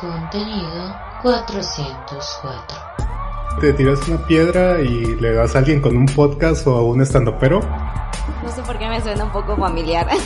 [0.00, 2.78] Contenido 404.
[3.60, 7.02] Te tiras una piedra y le das a alguien con un podcast o a un
[7.02, 7.60] estandopero.
[8.44, 10.06] No sé por qué me suena un poco familiar.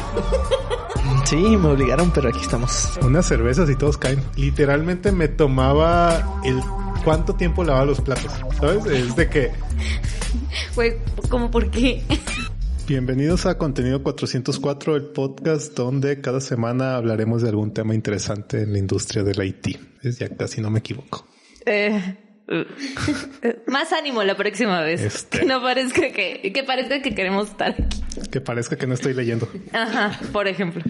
[1.24, 2.98] Sí, me obligaron, pero aquí estamos.
[3.00, 4.22] Unas cervezas y todos caen.
[4.36, 6.60] Literalmente me tomaba el
[7.04, 8.32] cuánto tiempo lavaba los platos.
[8.60, 8.84] ¿Sabes?
[8.86, 9.52] Es de que.
[10.72, 12.04] Fue como por qué.
[12.86, 18.72] Bienvenidos a Contenido 404, el podcast donde cada semana hablaremos de algún tema interesante en
[18.72, 19.78] la industria del IT.
[20.02, 21.26] Es ya casi no me equivoco.
[21.64, 22.16] Eh,
[23.68, 25.00] más ánimo la próxima vez.
[25.00, 25.38] Este.
[25.38, 28.02] Que no parezca que, que parezca que queremos estar aquí.
[28.30, 29.48] Que parezca que no estoy leyendo.
[29.72, 30.82] Ajá, por ejemplo.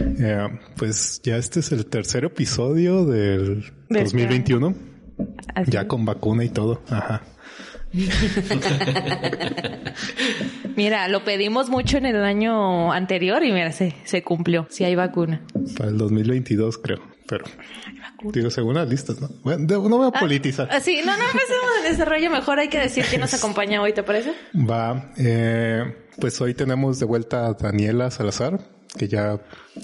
[0.00, 4.74] Eh, pues ya este es el tercer episodio del Del 2021.
[5.54, 5.70] Así.
[5.70, 6.82] Ya con vacuna y todo.
[6.88, 7.22] Ajá.
[10.76, 14.66] Mira, lo pedimos mucho en el año anterior y mira, se, se cumplió.
[14.70, 15.42] Si hay vacuna.
[15.76, 17.00] Para el 2022, creo.
[17.28, 17.44] Pero,
[18.32, 19.28] digo, según las listas, ¿no?
[19.42, 20.68] Bueno, no voy a politizar.
[20.70, 22.30] Ah, sí, no, no empecemos en ese rollo.
[22.30, 24.32] Mejor hay que decir quién nos acompaña hoy, ¿te parece?
[24.54, 25.84] Va, eh,
[26.18, 28.58] pues hoy tenemos de vuelta a Daniela Salazar,
[28.98, 29.40] que ya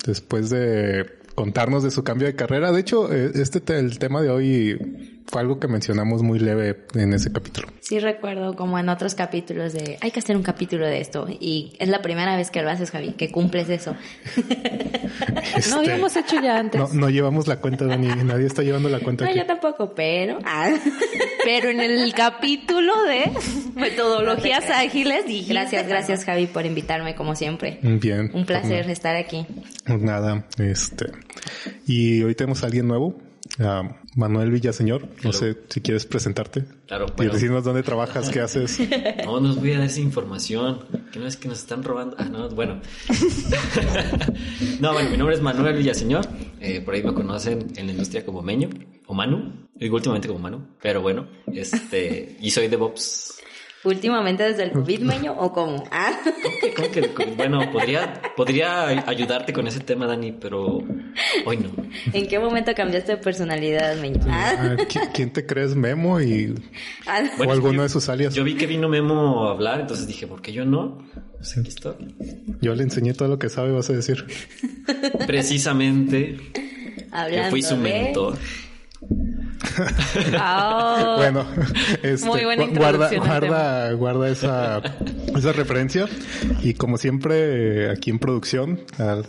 [0.07, 4.21] después de contarnos de su cambio de carrera, de hecho, eh, este te- el tema
[4.21, 7.69] de hoy fue algo que mencionamos muy leve en ese capítulo.
[7.81, 11.75] Sí recuerdo como en otros capítulos de hay que hacer un capítulo de esto y
[11.79, 13.95] es la primera vez que lo haces Javi, que cumples eso.
[15.57, 16.81] Este, No habíamos hecho ya antes.
[16.81, 19.39] no, no llevamos la cuenta, Dani, nadie está llevando la cuenta No, aquí.
[19.39, 20.39] yo tampoco, pero
[21.45, 23.31] pero en el capítulo de
[23.75, 27.79] metodologías ágiles dije gracias, gracias Javi por invitarme como siempre.
[27.83, 28.31] Bien.
[28.35, 29.47] Un placer estar aquí.
[29.87, 31.07] Pues nada, este.
[31.87, 33.17] Y hoy tenemos a alguien nuevo,
[33.59, 33.83] a
[34.19, 35.07] Manuel Villaseñor.
[35.23, 36.65] No sé si quieres presentarte.
[36.89, 38.81] Claro, Y decirnos dónde trabajas, qué haces.
[39.25, 40.81] No nos voy a dar esa información.
[41.13, 42.17] Que no es que nos están robando.
[42.19, 42.81] Ah, no, bueno.
[44.81, 46.27] no, bueno, mi nombre es Manuel Villaseñor.
[46.61, 48.69] Eh, por ahí me conocen en la industria como Meño
[49.07, 49.69] o Manu.
[49.77, 50.67] Digo últimamente como Manu.
[50.83, 52.37] Pero bueno, este.
[52.41, 53.38] Y soy DevOps.
[53.85, 55.85] Últimamente desde el COVID meño o cómo?
[55.93, 56.19] Ah.
[56.75, 60.83] ¿Cómo que- cómo que- bueno, podría, podría ayudarte con ese tema, Dani, pero
[61.47, 61.71] hoy no.
[62.13, 64.21] ¿En qué momento cambiaste de personalidad, meño?
[64.29, 64.53] Ah.
[64.59, 66.55] Ah, ¿qui- ¿Quién te crees Memo y
[67.07, 67.23] Ah.
[67.37, 68.35] Bueno, o alguno yo- de sus alias?
[68.35, 70.99] Yo vi que vino Memo a hablar, entonces dije, ¿por qué yo no?
[71.39, 71.95] Pues aquí estoy.
[72.61, 74.27] Yo le enseñé todo lo que sabe, vas a decir.
[75.27, 76.37] Precisamente,
[77.13, 77.83] Hablando que fui su de-
[80.37, 81.15] Ah.
[81.19, 81.47] Bueno,
[82.03, 84.81] este, Muy buena gu- guarda, guarda, guarda esa,
[85.37, 86.07] esa referencia.
[86.63, 88.81] Y como siempre, aquí en producción,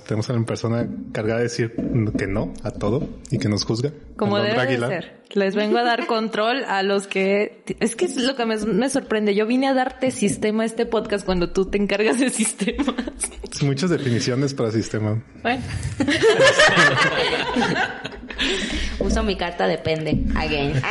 [0.08, 1.74] tenemos a la persona cargada de decir
[2.18, 3.92] que no a todo y que nos juzga.
[4.18, 5.20] Como debe de ser.
[5.34, 7.64] Les vengo a dar control a los que...
[7.80, 9.36] Es que es lo que me, me sorprende.
[9.36, 12.96] Yo vine a darte sistema a este podcast cuando tú te encargas de sistemas.
[13.62, 15.22] Muchas definiciones para sistema.
[15.44, 15.62] Bueno.
[19.00, 20.24] Uso mi carta depende.
[20.36, 20.82] Again.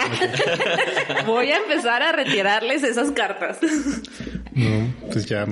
[1.26, 3.58] Voy a empezar a retirarles esas cartas.
[4.54, 5.46] No, pues ya,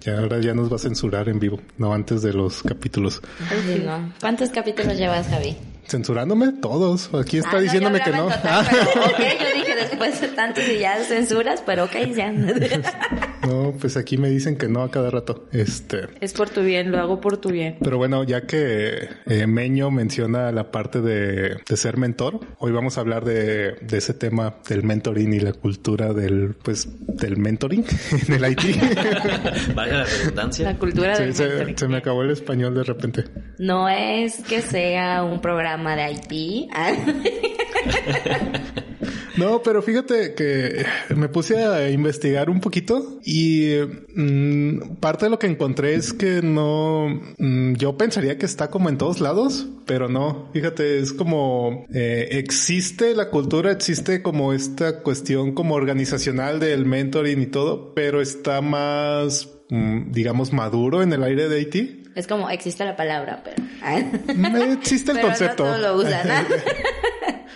[0.00, 3.22] ya ahora ya nos va a censurar en vivo, no antes de los capítulos.
[3.50, 4.12] Ay, no.
[4.20, 5.56] ¿Cuántos capítulos llevas, Javi?
[5.88, 7.10] Censurándome todos.
[7.14, 8.24] Aquí está Ah, no, diciéndome que no.
[8.28, 8.84] total, pero,
[9.18, 12.32] yo dije después de tantos y ya censuras, pero ok, ya.
[13.46, 15.48] No, pues aquí me dicen que no a cada rato.
[15.52, 17.76] Este, es por tu bien, lo hago por tu bien.
[17.82, 22.98] pero bueno, ya que eh, Meño menciona la parte de, de ser mentor, hoy vamos
[22.98, 27.84] a hablar de, de ese tema del mentoring y la cultura del, pues, del mentoring
[28.28, 28.60] en el IT.
[29.74, 30.72] Valga la redundancia.
[30.72, 31.78] La cultura Sí, del se, mentoring.
[31.78, 33.24] se me acabó el español de repente.
[33.58, 36.70] No es que sea un programa de IT.
[39.40, 40.84] No, pero fíjate que
[41.16, 43.70] me puse a investigar un poquito y
[44.14, 47.08] mm, parte de lo que encontré es que no,
[47.38, 52.28] mm, yo pensaría que está como en todos lados, pero no, fíjate, es como eh,
[52.32, 58.60] existe la cultura, existe como esta cuestión como organizacional del mentoring y todo, pero está
[58.60, 61.99] más, mm, digamos, maduro en el aire de Haití.
[62.20, 63.62] Es como existe la palabra, pero.
[64.36, 65.64] Mm, Existe el Pero concepto.
[65.64, 66.30] No lo usan.
[66.30, 66.46] ¿ah?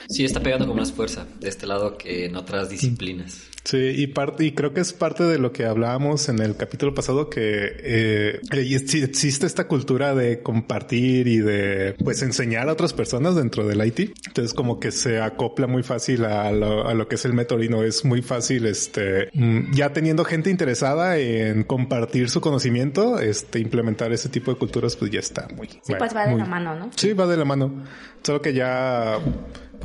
[0.08, 3.42] Sí, está pegando con más fuerza de este lado que en otras disciplinas.
[3.64, 6.94] Sí, y parte, y creo que es parte de lo que hablábamos en el capítulo
[6.94, 13.36] pasado que eh, existe esta cultura de compartir y de pues enseñar a otras personas
[13.36, 14.12] dentro del IT.
[14.26, 17.82] Entonces como que se acopla muy fácil a lo, a lo que es el metorino.
[17.82, 24.12] Es muy fácil, este, mm, ya teniendo gente interesada en compartir su conocimiento, este, implementar
[24.12, 25.68] ese tipo de culturas, pues ya está muy.
[25.68, 26.90] Sí, pues va de la mano, ¿no?
[26.96, 27.84] Sí, va de la mano.
[28.22, 29.18] Solo que ya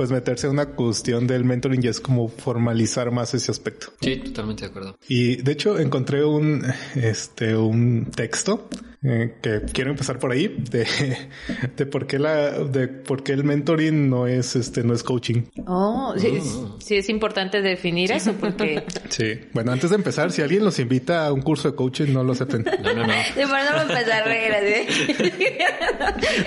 [0.00, 3.88] pues meterse en una cuestión del mentoring ya es como formalizar más ese aspecto.
[4.00, 4.96] Sí, totalmente de acuerdo.
[5.08, 6.64] Y de hecho encontré un,
[6.94, 8.66] este, un texto
[9.02, 10.86] eh, que quiero empezar por ahí de,
[11.76, 15.44] de por qué la, de por qué el mentoring no es, este, no es coaching.
[15.66, 16.38] Oh, sí,
[16.80, 18.84] sí es importante definir eso porque.
[19.08, 19.40] Sí.
[19.52, 22.32] Bueno, antes de empezar, si alguien los invita a un curso de coaching, no lo
[22.32, 22.64] acepten.
[22.82, 23.12] No, no, no.
[23.12, 24.86] De verdad no empezar reglas, ¿eh?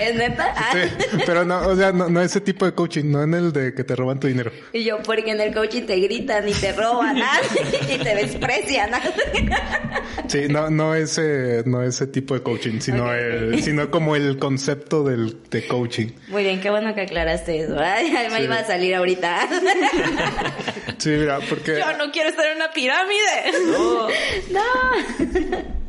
[0.00, 0.54] ¿Es neta?
[0.56, 0.72] Ah.
[0.72, 3.74] Sí, pero no, o sea, no, no ese tipo de coaching, no en el de
[3.74, 4.50] que te roban tu dinero.
[4.72, 7.40] Y yo, porque en el coaching te gritan y te roban ¿ah?
[7.92, 8.94] y te desprecian.
[8.94, 9.02] ¿ah?
[10.28, 15.02] Sí, no, no ese, no ese tipo de coaching, sino el, sino como el concepto
[15.02, 16.08] del, de coaching.
[16.28, 17.76] Muy bien, qué bueno que aclaraste eso.
[17.80, 18.44] Ay, me Sí.
[18.44, 19.48] iba a salir ahorita.
[20.98, 23.52] Sí, mira, porque Yo no quiero estar en una pirámide.
[23.72, 24.06] No.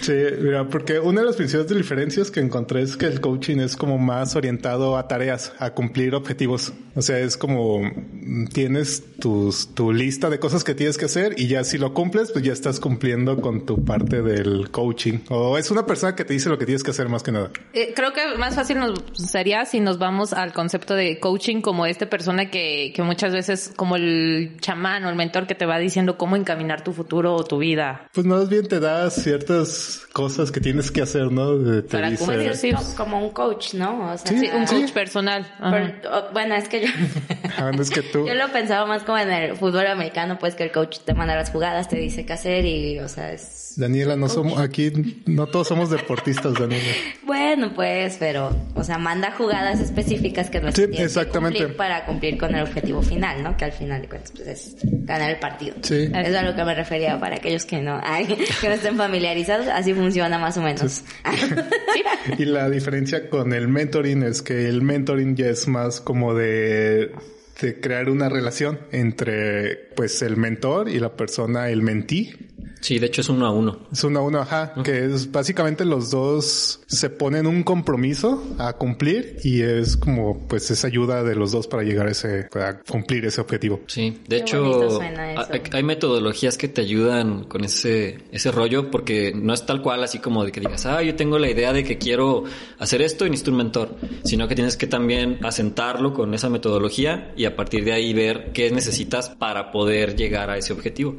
[0.00, 3.76] Sí, mira, porque una de las principales diferencias que encontré es que el coaching es
[3.76, 6.72] como más orientado a tareas, a cumplir objetivos.
[6.94, 11.34] O sea, es como mm, tienes tus, tu lista de cosas que tienes que hacer
[11.36, 15.18] y ya si lo cumples, pues ya estás cumpliendo con tu parte del coaching.
[15.28, 17.50] O es una persona que te dice lo que tienes que hacer más que nada.
[17.72, 21.86] Eh, creo que más fácil nos sería si nos vamos al concepto de coaching como
[21.86, 25.78] esta persona que, que muchas veces como el chamán o el mentor que te va
[25.78, 28.08] diciendo cómo encaminar tu futuro o tu vida.
[28.12, 29.10] Pues más bien te da
[29.40, 31.56] ciertas cosas que tienes que hacer, ¿no?
[31.56, 32.72] Te Para dice- cumplir, sí.
[32.96, 34.12] Como un coach, ¿no?
[34.12, 34.80] O sea, Sí, Sí, un sí.
[34.82, 35.46] coach personal.
[35.60, 35.70] Ajá.
[36.02, 36.88] pero, oh, bueno, es que yo,
[37.58, 38.26] Ah, no es que tú...
[38.26, 41.34] yo lo pensaba más como en el fútbol americano, pues que el coach te manda
[41.36, 43.74] las jugadas, te dice qué hacer y, o sea, es...
[43.76, 44.90] Daniela, no somos, aquí
[45.26, 46.84] no todos somos deportistas, Daniela.
[47.26, 51.68] Bueno, pues, pero, o sea, manda jugadas específicas que no Sí, exactamente.
[51.68, 53.56] para cumplir con el objetivo final, ¿no?
[53.56, 55.74] Que al final de cuentas, pues, es ganar el partido.
[55.82, 56.04] Sí.
[56.04, 58.26] Eso es a lo que me refería para aquellos que no, ay,
[58.60, 59.25] que no estén familiarizados,
[59.72, 61.02] así funciona más o menos.
[62.38, 67.12] Y la diferencia con el mentoring es que el mentoring ya es más como de,
[67.60, 72.34] de crear una relación entre pues el mentor y la persona, el mentí.
[72.80, 73.78] Sí, de hecho es uno a uno.
[73.92, 78.74] Es uno a uno, ajá, que es básicamente los dos se ponen un compromiso a
[78.74, 82.80] cumplir y es como pues esa ayuda de los dos para llegar a ese, para
[82.80, 83.80] cumplir ese objetivo.
[83.86, 89.32] Sí, de Qué hecho hay, hay metodologías que te ayudan con ese ese rollo porque
[89.34, 91.84] no es tal cual así como de que digas, ah, yo tengo la idea de
[91.84, 92.44] que quiero
[92.78, 97.32] hacer esto y necesito un mentor, sino que tienes que también asentarlo con esa metodología
[97.36, 101.16] y a partir de ahí ver qué necesitas para poder llegar a ese objetivo.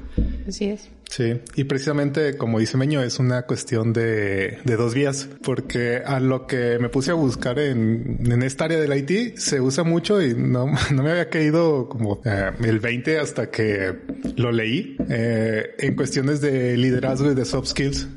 [0.47, 0.89] Así es.
[1.09, 6.19] Sí, y precisamente como dice Meño, es una cuestión de, de dos vías, porque a
[6.19, 10.21] lo que me puse a buscar en, en esta área del IT se usa mucho
[10.21, 13.95] y no, no me había caído como eh, el 20 hasta que
[14.35, 18.07] lo leí eh, en cuestiones de liderazgo y de soft skills.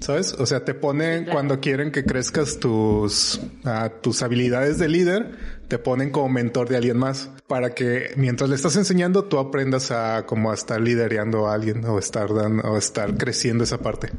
[0.00, 0.34] ¿Sabes?
[0.34, 5.30] O sea, te ponen cuando quieren que crezcas tus, ah, tus habilidades de líder,
[5.68, 9.90] te ponen como mentor de alguien más para que mientras le estás enseñando tú aprendas
[9.90, 14.10] a como a estar lidereando a alguien o estar dando, o estar creciendo esa parte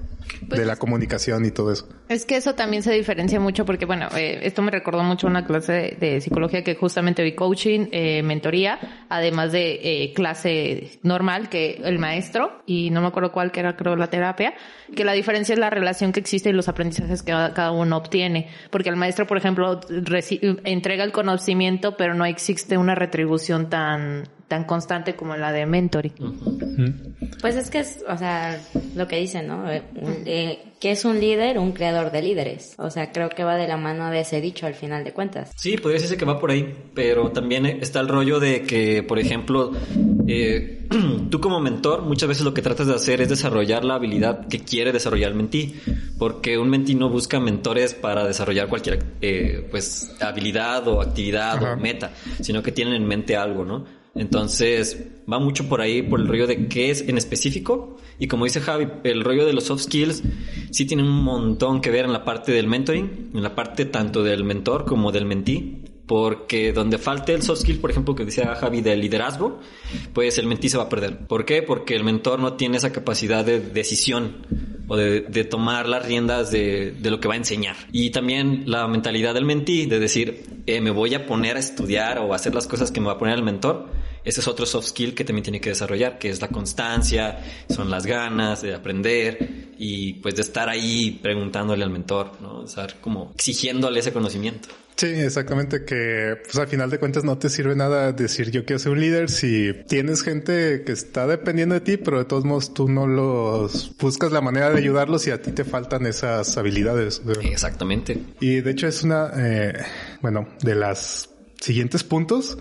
[0.42, 1.88] de la comunicación y todo eso.
[2.10, 5.46] Es que eso también se diferencia mucho porque, bueno, eh, esto me recordó mucho una
[5.46, 11.50] clase de, de psicología que justamente vi coaching, eh, mentoría, además de eh, clase normal
[11.50, 14.54] que el maestro, y no me acuerdo cuál que era, creo, la terapia,
[14.96, 18.50] que la diferencia es la relación que existe y los aprendizajes que cada uno obtiene.
[18.72, 19.82] Porque el maestro, por ejemplo,
[20.64, 21.37] entrega el conocimiento,
[21.98, 26.14] pero no existe una retribución tan tan constante como la de mentoring.
[27.42, 28.60] Pues es que es, o sea,
[28.96, 29.70] lo que dicen, ¿no?
[29.70, 29.84] Eh,
[30.26, 32.76] eh, que es un líder, un creador de líderes.
[32.78, 35.52] O sea, creo que va de la mano de ese dicho al final de cuentas.
[35.58, 39.20] Sí, podría decirse que va por ahí, pero también está el rollo de que, por
[39.20, 39.72] ejemplo,
[40.28, 40.88] eh,
[41.30, 44.60] tú como mentor muchas veces lo que tratas de hacer es desarrollar la habilidad que
[44.60, 45.76] quiere desarrollar el mentí,
[46.18, 51.74] porque un mentí no busca mentores para desarrollar cualquier eh, pues habilidad o actividad Ajá.
[51.74, 53.86] o meta, sino que tienen en mente algo, ¿no?
[54.18, 57.98] Entonces va mucho por ahí, por el rollo de qué es en específico.
[58.20, 60.24] Y como dice Javi, el rollo de los soft skills
[60.72, 64.24] sí tiene un montón que ver en la parte del mentoring, en la parte tanto
[64.24, 65.84] del mentor como del mentí.
[66.08, 69.60] Porque donde falte el soft skill, por ejemplo, que decía Javi del liderazgo,
[70.14, 71.28] pues el mentí se va a perder.
[71.28, 71.62] ¿Por qué?
[71.62, 74.46] Porque el mentor no tiene esa capacidad de decisión
[74.88, 77.76] o de, tomar las riendas de, de lo que va a enseñar.
[77.92, 82.20] Y también la mentalidad del mentí, de decir, eh, me voy a poner a estudiar
[82.20, 83.88] o a hacer las cosas que me va a poner el mentor.
[84.24, 87.90] ese es otro soft skill que también tiene que desarrollar, que es la constancia, son
[87.90, 92.66] las ganas de aprender y pues de estar ahí preguntándole al mentor, ¿no?
[92.66, 94.70] Estar como exigiéndole ese conocimiento.
[94.98, 98.80] Sí, exactamente, que pues al final de cuentas no te sirve nada decir yo quiero
[98.80, 102.74] ser un líder si tienes gente que está dependiendo de ti, pero de todos modos
[102.74, 107.22] tú no los buscas la manera de ayudarlos y a ti te faltan esas habilidades.
[107.44, 108.20] Exactamente.
[108.40, 109.74] Y de hecho es una, eh,
[110.24, 111.30] bueno, de las
[111.62, 112.58] siguientes puntos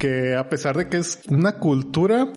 [0.00, 2.32] que a pesar de que es una cultura,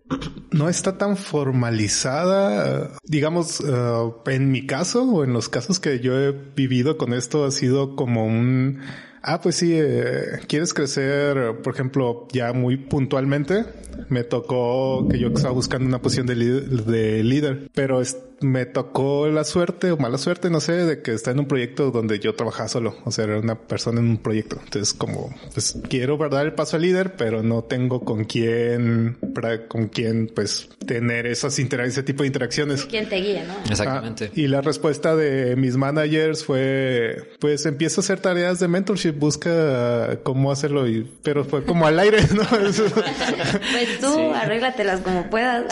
[0.51, 2.91] no está tan formalizada.
[3.05, 7.45] Digamos, uh, en mi caso o en los casos que yo he vivido con esto
[7.45, 8.81] ha sido como un...
[9.23, 13.63] Ah, pues sí, eh, quieres crecer, por ejemplo, ya muy puntualmente.
[14.09, 19.27] Me tocó que yo estaba buscando una posición de, de líder, pero es, me tocó
[19.27, 22.35] la suerte o mala suerte, no sé, de que está en un proyecto donde yo
[22.35, 22.95] trabajaba solo.
[23.05, 24.57] O sea, era una persona en un proyecto.
[24.63, 29.67] Entonces, como, pues quiero dar el paso al líder, pero no tengo con quién, para,
[29.67, 32.85] con quién, pues, tener esas ese tipo de interacciones.
[32.85, 33.55] Quien te guíe, ¿no?
[33.69, 34.25] Exactamente.
[34.25, 39.12] Ah, y la respuesta de mis managers fue, pues empieza a hacer tareas de mentorship,
[39.17, 42.43] busca cómo hacerlo, y, pero fue como al aire, ¿no?
[42.49, 44.31] pues tú, sí.
[44.35, 45.65] arréglatelas como puedas.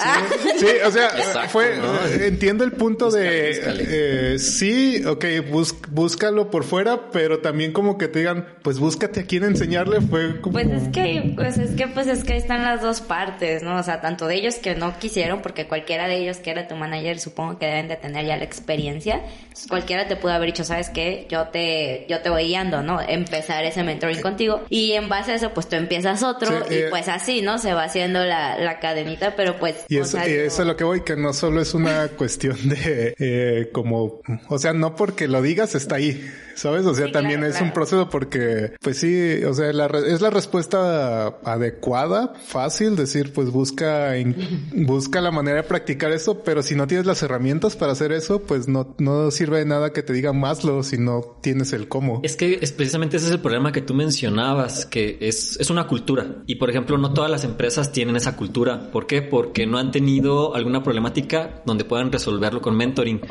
[0.57, 2.24] Sí, o sea, Exacto, fue, ¿no?
[2.24, 7.98] entiendo el punto búscale, de, eh, sí, ok, bus, búscalo por fuera, pero también como
[7.98, 10.53] que te digan, pues búscate a quién enseñarle, fue como...
[10.53, 13.77] Pues es que, pues es que, pues es que están las dos partes, ¿no?
[13.77, 16.75] O sea, tanto de ellos que no quisieron, porque cualquiera de ellos que era tu
[16.75, 19.21] manager, supongo que deben de tener ya la experiencia.
[19.43, 21.27] Entonces, cualquiera te pudo haber dicho, ¿sabes qué?
[21.29, 23.00] Yo te, yo te voy guiando, ¿no?
[23.32, 24.62] Empezar ese mentoring contigo.
[24.70, 27.58] Y en base a eso, pues tú empiezas otro sí, y eh, pues así, ¿no?
[27.58, 29.86] Se va haciendo la, la cadenita, pero pues...
[29.88, 32.58] Y eso, sea, y eso es lo que voy, que no solo es una cuestión
[32.68, 36.86] de eh, como, o sea, no porque lo digas está ahí, ¿sabes?
[36.86, 37.66] O sea, sí, también claro, es claro.
[37.68, 43.50] un proceso porque, pues sí, o sea, la, es la respuesta adecuada, fácil, decir, pues
[43.50, 44.36] busca, in,
[44.86, 48.42] busca la manera de practicar eso, pero si no tienes las herramientas para hacer eso,
[48.42, 52.22] pues no, no sirve de nada que te digan hazlo si no tienes el cómo.
[52.24, 55.86] Es que es precisamente ese es el problema que tú mencionabas, que es, es una
[55.86, 56.44] cultura.
[56.48, 58.92] Y por ejemplo, no todas las empresas tienen esa cultura.
[58.92, 59.22] ¿Por qué?
[59.22, 63.22] Porque no han tenido alguna problemática donde puedan resolverlo con mentoring.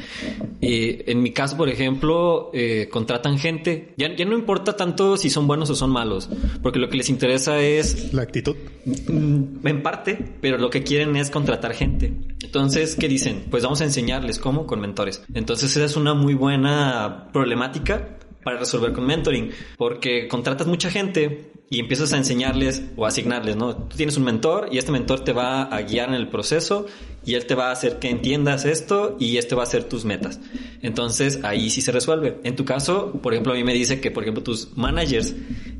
[0.61, 3.93] Eh, en mi caso, por ejemplo, eh, contratan gente.
[3.97, 6.29] Ya, ya no importa tanto si son buenos o son malos,
[6.63, 8.13] porque lo que les interesa es...
[8.13, 8.57] La actitud.
[8.87, 12.15] En parte, pero lo que quieren es contratar gente.
[12.43, 13.47] Entonces, ¿qué dicen?
[13.51, 15.23] Pues vamos a enseñarles cómo con mentores.
[15.35, 21.53] Entonces, esa es una muy buena problemática para resolver con mentoring, porque contratas mucha gente
[21.73, 23.77] y empiezas a enseñarles o asignarles, ¿no?
[23.77, 26.87] Tú tienes un mentor y este mentor te va a guiar en el proceso
[27.25, 30.05] y él te va a hacer que entiendas esto y esto va a ser tus
[30.05, 30.41] metas.
[30.83, 32.39] Entonces ahí sí se resuelve.
[32.43, 35.35] En tu caso, por ejemplo, a mí me dice que, por ejemplo, tus managers,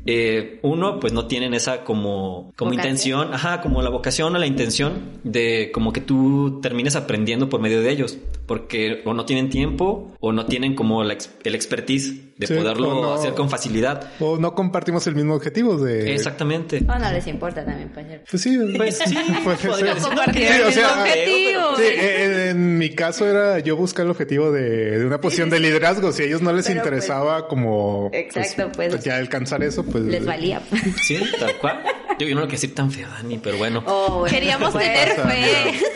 [0.05, 4.47] eh, uno, pues no tienen esa como, como intención, ajá, como la vocación o la
[4.47, 9.49] intención de como que tú termines aprendiendo por medio de ellos, porque o no tienen
[9.49, 14.11] tiempo o no tienen como la, el expertise de sí, poderlo no, hacer con facilidad.
[14.19, 16.13] O no compartimos el mismo objetivo de...
[16.13, 16.83] Exactamente.
[16.87, 18.05] O no les importa también, pues.
[18.29, 21.75] Pues sí, pues sí, pues, no compartir el mismo objetivo.
[21.77, 25.59] Sí, en, en, mi caso era yo buscar el objetivo de, de una posición de
[25.59, 26.11] liderazgo.
[26.11, 29.83] Si a ellos no les Pero interesaba pues, como exacto, pues, pues, ya alcanzar eso,
[29.83, 30.61] pues les valía.
[31.01, 31.83] Sí, tal cual.
[32.19, 33.83] Yo, yo no lo quiero decir tan feo, Dani, pero bueno.
[33.85, 35.79] Oh, bueno Queríamos tener fe.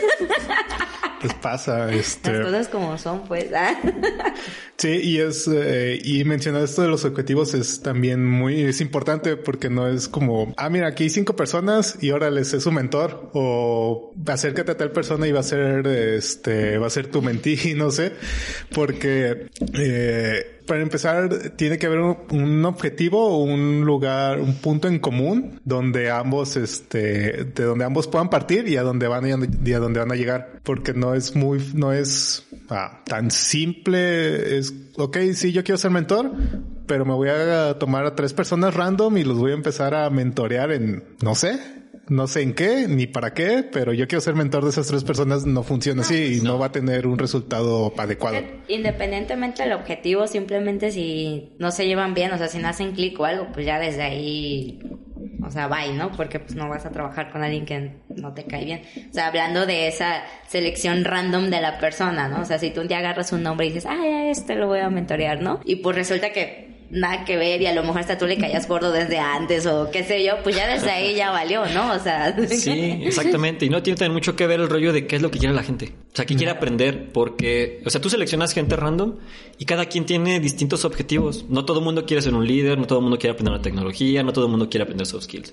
[1.20, 2.32] Pues pasa, este.
[2.32, 3.52] Las cosas como son, pues.
[3.54, 3.76] ¿ah?
[4.78, 9.38] Sí, y es, eh, y mencionar esto de los objetivos es también muy, es importante
[9.38, 12.70] porque no es como, ah, mira, aquí hay cinco personas y ahora les es su
[12.70, 17.22] mentor o acércate a tal persona y va a ser, este, va a ser tu
[17.22, 18.12] mentí, no sé,
[18.74, 25.60] porque, eh, para empezar, tiene que haber un, objetivo, un lugar, un punto en común
[25.64, 30.00] donde ambos, este, de donde ambos puedan partir y a donde van y a donde
[30.00, 30.60] van a llegar.
[30.62, 34.58] Porque no es muy, no es ah, tan simple.
[34.58, 36.32] Es, ok, sí, yo quiero ser mentor,
[36.86, 40.10] pero me voy a tomar a tres personas random y los voy a empezar a
[40.10, 41.58] mentorear en, no sé,
[42.08, 45.04] no sé en qué ni para qué, pero yo quiero ser mentor de esas tres
[45.04, 46.52] personas, no funciona no, así y no.
[46.52, 46.58] no.
[46.58, 48.38] va a tener un resultado adecuado.
[48.68, 53.18] Independientemente del objetivo, simplemente si no se llevan bien, o sea, si no hacen clic
[53.18, 54.80] o algo, pues ya desde ahí,
[55.44, 56.12] o sea, bye, ¿no?
[56.12, 58.82] Porque pues no vas a trabajar con alguien que no te cae bien.
[59.10, 62.42] O sea, hablando de esa selección random de la persona, ¿no?
[62.42, 64.68] O sea, si tú un día agarras un nombre y dices, ay, a este lo
[64.68, 65.60] voy a mentorear, ¿no?
[65.64, 68.68] Y pues resulta que nada que ver y a lo mejor hasta tú le caías
[68.68, 71.92] gordo desde antes o qué sé yo, pues ya desde ahí ya valió, ¿no?
[71.92, 72.34] O sea...
[72.56, 73.66] Sí, exactamente.
[73.66, 75.54] Y no tiene también mucho que ver el rollo de qué es lo que quiere
[75.54, 75.92] la gente.
[76.12, 79.16] O sea, qué quiere aprender porque, o sea, tú seleccionas gente random
[79.58, 81.44] y cada quien tiene distintos objetivos.
[81.48, 83.62] No todo el mundo quiere ser un líder, no todo el mundo quiere aprender la
[83.62, 85.52] tecnología, no todo el mundo quiere aprender soft skills.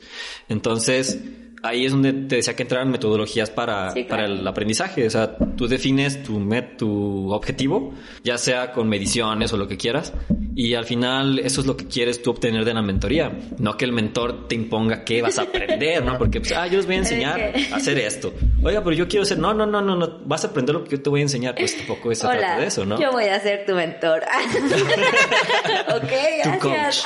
[0.50, 1.20] Entonces,
[1.64, 4.10] ahí es donde te decía que entraran metodologías para, Sí, claro.
[4.10, 5.08] para el aprendizaje.
[5.08, 7.94] O sea, tú defines tu, met, tu objetivo,
[8.24, 10.14] ya sea con mediciones o lo que quieras,
[10.56, 13.32] y al final eso es lo que quieres tú obtener de la mentoría.
[13.58, 16.18] No que el mentor te imponga qué vas a aprender, ¿no?
[16.18, 18.34] Porque, pues, ah, yo les voy a enseñar Es a hacer esto.
[18.62, 20.92] Oiga, pero yo quiero hacer, no, no, no, no, no, vas a aprender lo que
[20.98, 21.56] yo te voy a enseñar.
[21.56, 23.00] Pues tampoco se trata Hola, de eso, ¿no?
[23.00, 24.22] yo voy a ser tu mentor.
[25.96, 27.06] ok, Tu gracias.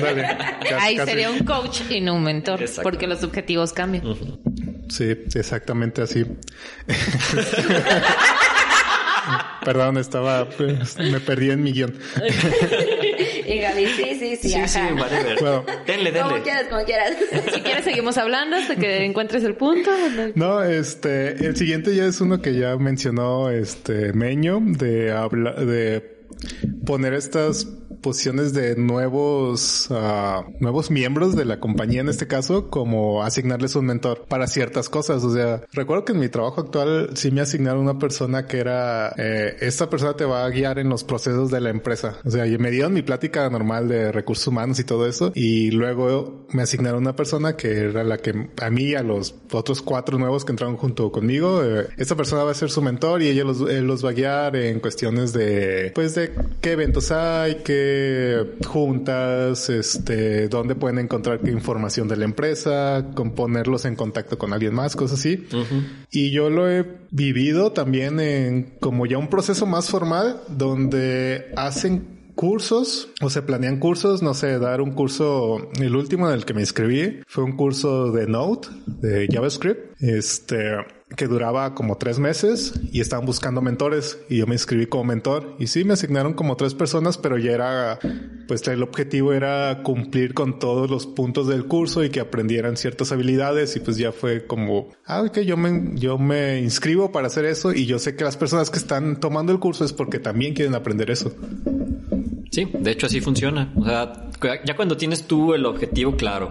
[0.00, 0.22] Dale,
[0.62, 1.10] casi, Ahí casi.
[1.10, 2.82] sería un coach y no un mentor, Exacto.
[2.82, 4.04] porque los objetivos cambian.
[4.88, 6.24] Sí, exactamente así.
[9.64, 11.94] Perdón, estaba, pues, me perdí en mi guion.
[13.46, 14.68] y Gaby, sí, sí, sí, Sí, ajá.
[14.68, 15.36] sí, whatever.
[15.38, 15.64] Bueno.
[15.86, 16.42] Denle, Como denle.
[16.42, 17.16] quieras, como quieras.
[17.54, 19.90] Si quieres seguimos hablando hasta que encuentres el punto.
[20.34, 26.24] No, este, el siguiente ya es uno que ya mencionó este Meño de habla, de
[26.86, 27.68] poner estas
[28.00, 33.86] posiciones de nuevos ah, nuevos miembros de la compañía en este caso como asignarles un
[33.86, 35.24] mentor para ciertas cosas.
[35.24, 39.14] O sea recuerdo que en mi trabajo actual sí me asignaron una persona que era
[39.16, 42.18] eh, esta persona te va a guiar en los procesos de la empresa.
[42.24, 46.46] O sea me dieron mi plática normal de recursos humanos y todo eso y luego
[46.52, 50.18] me asignaron una persona que era la que a mí y a los otros cuatro
[50.18, 53.44] nuevos que entraron junto conmigo eh, esta persona va a ser su mentor y ella
[53.44, 57.89] los, los va a guiar en cuestiones de pues de qué eventos hay qué
[58.66, 64.52] juntas este dónde pueden encontrar qué información de la empresa con ponerlos en contacto con
[64.52, 65.46] alguien más cosas así.
[66.10, 72.20] Y yo lo he vivido también en como ya un proceso más formal donde hacen
[72.34, 76.54] cursos o se planean cursos, no sé, dar un curso, el último en el que
[76.54, 80.58] me inscribí fue un curso de Node, de JavaScript, este,
[81.16, 84.18] que duraba como tres meses y estaban buscando mentores.
[84.28, 85.56] Y yo me inscribí como mentor.
[85.58, 87.98] Y sí, me asignaron como tres personas, pero ya era,
[88.46, 93.12] pues el objetivo era cumplir con todos los puntos del curso y que aprendieran ciertas
[93.12, 93.76] habilidades.
[93.76, 97.86] Y pues ya fue como, ah, yo me, yo me inscribo para hacer eso y
[97.86, 101.10] yo sé que las personas que están tomando el curso es porque también quieren aprender
[101.10, 101.34] eso.
[102.50, 103.72] Sí, de hecho así funciona.
[103.76, 104.28] O sea,
[104.66, 106.48] ya cuando tienes tú el objetivo claro,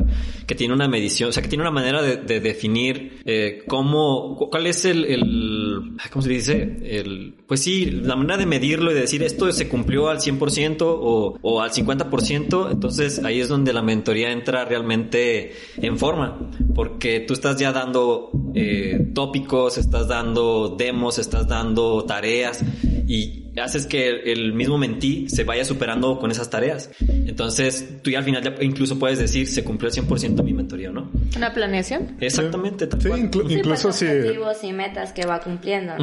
[0.47, 4.35] que tiene una medición, o sea, que tiene una manera de, de definir eh, cómo,
[4.37, 6.77] cu- cuál es el, el, ¿cómo se dice?
[6.83, 10.77] El, pues sí, la manera de medirlo y de decir esto se cumplió al 100%
[10.83, 17.19] o, o al 50%, entonces ahí es donde la mentoría entra realmente en forma, porque
[17.21, 22.63] tú estás ya dando eh, tópicos, estás dando demos, estás dando tareas
[23.07, 26.89] y haces que el mismo mentí se vaya superando con esas tareas.
[27.25, 30.91] Entonces, tú ya al final ya incluso puedes decir, se cumplió al 100% mi mentoría,
[30.91, 31.09] ¿no?
[31.35, 32.15] ¿Una planeación?
[32.19, 34.05] Exactamente, tal Sí, inclu- Sí, incluso pues, si...
[34.05, 35.93] objetivos y metas que va cumpliendo.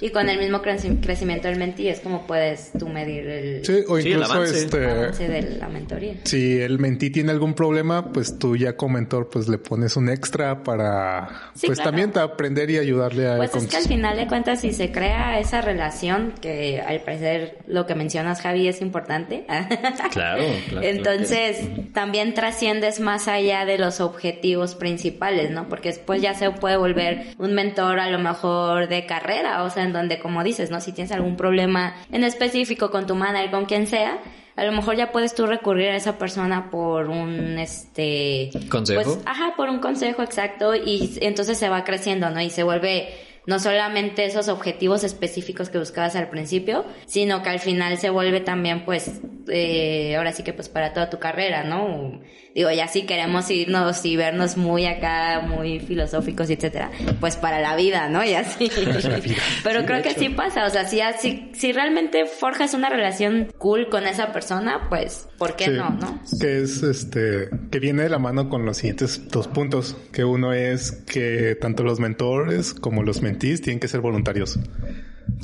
[0.00, 3.84] Y con el mismo creci- crecimiento del mentí es como puedes tú medir el Sí,
[3.88, 4.58] o Sí, el incluso avance.
[4.64, 4.84] este...
[4.90, 6.14] avance de la mentoría.
[6.24, 10.08] Si el mentí tiene algún problema, pues tú ya como mentor pues le pones un
[10.08, 11.90] extra para Sí, pues claro.
[11.90, 14.72] también te aprender y ayudarle a Pues con es que al final de cuentas si
[14.72, 19.25] se crea esa relación que al parecer lo que mencionas Javi es importante.
[20.12, 25.68] Claro, claro, Entonces también trasciendes más allá de los objetivos principales, ¿no?
[25.68, 29.84] Porque después ya se puede volver un mentor a lo mejor de carrera, o sea,
[29.84, 30.80] en donde como dices, ¿no?
[30.80, 34.18] Si tienes algún problema en específico con tu manager, con quien sea,
[34.56, 39.02] a lo mejor ya puedes tú recurrir a esa persona por un este ¿Consejo?
[39.02, 42.40] pues, ajá, por un consejo exacto y entonces se va creciendo, ¿no?
[42.40, 43.12] Y se vuelve
[43.46, 48.40] no solamente esos objetivos específicos que buscabas al principio, sino que al final se vuelve
[48.40, 52.20] también, pues, eh, ahora sí que pues para toda tu carrera, ¿no?
[52.56, 56.90] Digo, ya si queremos irnos y vernos muy acá, muy filosóficos, etcétera,
[57.20, 58.24] pues para la vida, ¿no?
[58.24, 58.70] Y así.
[59.62, 63.90] Pero creo que sí pasa, o sea, si, si, si realmente forjas una relación cool
[63.90, 66.22] con esa persona, pues, ¿por qué Sí, no, no?
[66.40, 69.94] Que es este, que viene de la mano con los siguientes dos puntos.
[70.10, 74.58] Que uno es que tanto los mentores como los mentís tienen que ser voluntarios.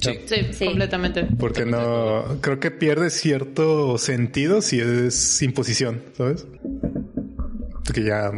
[0.01, 0.19] Sí.
[0.27, 0.65] Sí, Sí.
[0.67, 1.27] completamente.
[1.39, 6.47] Porque no, creo que pierde cierto sentido si es imposición, ¿sabes?
[7.85, 8.31] Porque ya,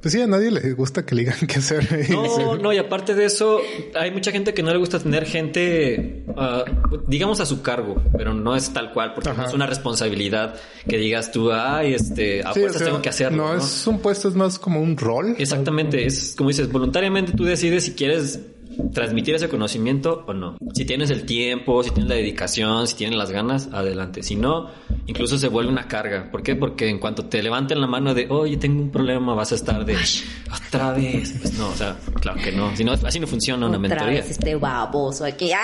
[0.00, 2.10] pues sí, a nadie le gusta que le digan qué hacer.
[2.10, 3.60] No, no, y aparte de eso,
[3.94, 6.64] hay mucha gente que no le gusta tener gente, ah,
[7.06, 9.42] digamos, a su cargo, pero no es tal cual, porque Ajá.
[9.42, 10.56] no es una responsabilidad
[10.88, 13.36] que digas tú, ay, este, a Sí, o fuerzas sea, tengo que hacerlo.
[13.46, 13.58] No, ¿no?
[13.58, 15.34] es un puesto, es más como un rol.
[15.38, 18.40] Exactamente, es como dices, voluntariamente tú decides si quieres
[18.92, 20.56] transmitir ese conocimiento o no.
[20.74, 24.22] Si tienes el tiempo, si tienes la dedicación, si tienes las ganas, adelante.
[24.22, 24.70] Si no,
[25.06, 26.30] incluso se vuelve una carga.
[26.30, 26.54] ¿Por qué?
[26.56, 29.84] Porque en cuanto te levanten la mano de, oye, tengo un problema, vas a estar
[29.84, 29.96] de,
[30.68, 31.34] otra vez.
[31.40, 32.74] Pues no, o sea, claro que no.
[32.76, 34.20] Si no, así no funciona una Otra mentoría.
[34.20, 35.50] vez este baboso aquí.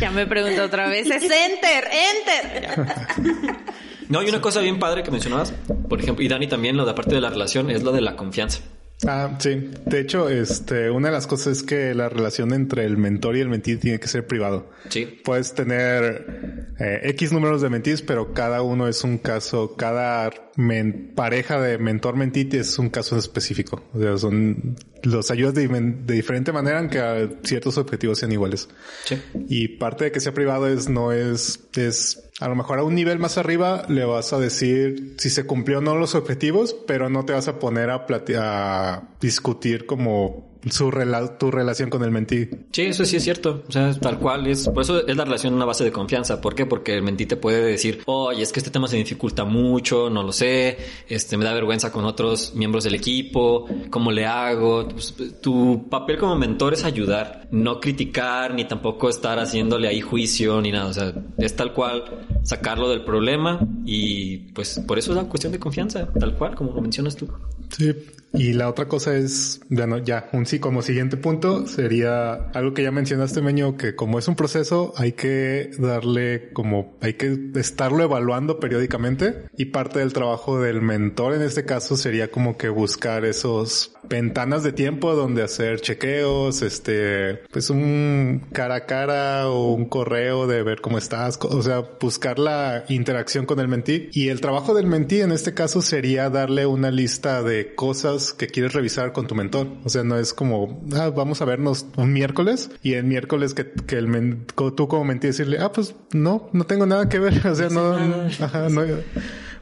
[0.00, 1.08] Ya me pregunto otra vez.
[1.10, 1.84] Es enter,
[2.16, 3.66] enter.
[4.08, 5.52] No, hay una cosa bien padre que mencionabas,
[5.88, 8.16] por ejemplo, y Dani también, lo de aparte de la relación, es lo de la
[8.16, 8.60] confianza.
[9.06, 9.70] Ah, sí.
[9.86, 13.40] De hecho, este, una de las cosas es que la relación entre el mentor y
[13.40, 14.70] el mentí tiene que ser privado.
[14.88, 15.20] Sí.
[15.24, 21.12] Puedes tener eh, X números de mentís, pero cada uno es un caso, cada men-
[21.14, 23.84] pareja de mentor-mentí es un caso específico.
[23.94, 28.68] O sea, son, los ayudas de, de diferente manera aunque ciertos objetivos sean iguales.
[29.04, 29.16] Sí.
[29.48, 32.96] Y parte de que sea privado es, no es, es, a lo mejor a un
[32.96, 37.08] nivel más arriba le vas a decir si se cumplió o no los objetivos, pero
[37.08, 38.04] no te vas a poner a,
[38.36, 42.48] a discutir como su rela- tu relación con el mentí.
[42.72, 43.62] Sí, eso sí es cierto.
[43.68, 44.68] O sea, tal cual es.
[44.68, 46.40] Por eso es la relación una base de confianza.
[46.40, 46.66] ¿Por qué?
[46.66, 50.22] Porque el mentí te puede decir, oye, es que este tema se dificulta mucho, no
[50.22, 54.88] lo sé, este, me da vergüenza con otros miembros del equipo, ¿cómo le hago?
[54.88, 60.60] Pues, tu papel como mentor es ayudar, no criticar, ni tampoco estar haciéndole ahí juicio,
[60.60, 60.86] ni nada.
[60.86, 65.52] O sea, es tal cual sacarlo del problema y pues por eso es la cuestión
[65.52, 67.28] de confianza, tal cual, como lo mencionas tú.
[67.76, 67.92] Sí.
[68.34, 72.82] Y la otra cosa es, bueno, ya, un sí, como siguiente punto sería algo que
[72.82, 78.02] ya mencionaste, Meño, que como es un proceso, hay que darle como, hay que estarlo
[78.02, 79.44] evaluando periódicamente.
[79.56, 84.62] Y parte del trabajo del mentor en este caso sería como que buscar esos ventanas
[84.62, 90.62] de tiempo donde hacer chequeos, este, pues un cara a cara o un correo de
[90.62, 94.08] ver cómo estás, o sea, buscar la interacción con el mentí.
[94.12, 98.46] Y el trabajo del mentí en este caso sería darle una lista de cosas que
[98.46, 99.68] quieres revisar con tu mentor.
[99.84, 103.72] O sea, no es como, ah, vamos a vernos un miércoles y el miércoles que,
[103.72, 107.44] que el men- tú como mentí decirle, ah, pues no, no tengo nada que ver.
[107.44, 107.96] O sea, no,
[108.40, 108.82] ajá, no.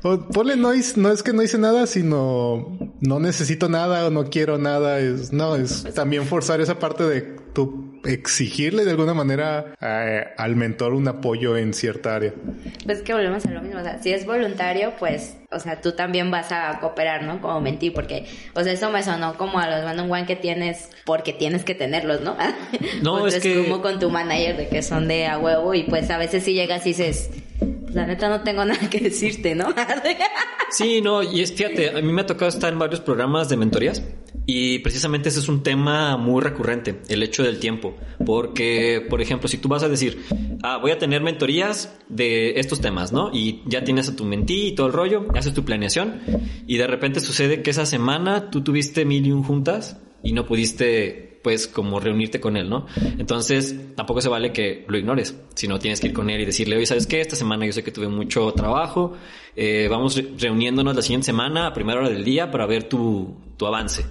[0.03, 4.11] O ponle, no, hice- no es que no hice nada, sino no necesito nada o
[4.11, 4.99] no quiero nada.
[5.01, 7.23] Es, no, es también forzar esa parte de
[7.55, 12.33] tú exigirle de alguna manera eh, al mentor un apoyo en cierta área.
[12.85, 15.93] Pues que volvemos a lo mismo, o sea, si es voluntario, pues, o sea, tú
[15.93, 17.41] también vas a cooperar, ¿no?
[17.41, 20.37] Como mentir, porque, o sea, eso me sonó como a los one on one que
[20.37, 22.37] tienes, porque tienes que tenerlos, ¿no?
[23.03, 25.75] No, Pues es es que- como con tu manager, de que son de a huevo,
[25.75, 29.01] y pues a veces si llegas y dices, "Pues, la neta no tengo nada que
[29.01, 29.75] decirte, ¿no?
[30.71, 33.57] Sí, no, y es, fíjate, a mí me ha tocado estar en varios programas de
[33.57, 34.03] mentorías
[34.47, 37.97] y precisamente ese es un tema muy recurrente, el hecho del tiempo.
[38.25, 40.23] Porque, por ejemplo, si tú vas a decir,
[40.63, 43.31] ah, voy a tener mentorías de estos temas, ¿no?
[43.33, 46.21] Y ya tienes a tu mentí y todo el rollo, haces tu planeación
[46.67, 50.47] y de repente sucede que esa semana tú tuviste mil y un juntas y no
[50.47, 52.87] pudiste pues como reunirte con él, ¿no?
[53.19, 56.75] Entonces tampoco se vale que lo ignores, sino tienes que ir con él y decirle,
[56.75, 57.21] oye, ¿sabes qué?
[57.21, 59.13] Esta semana yo sé que tuve mucho trabajo,
[59.55, 63.37] eh, vamos re- reuniéndonos la siguiente semana a primera hora del día para ver tu,
[63.57, 64.05] tu avance.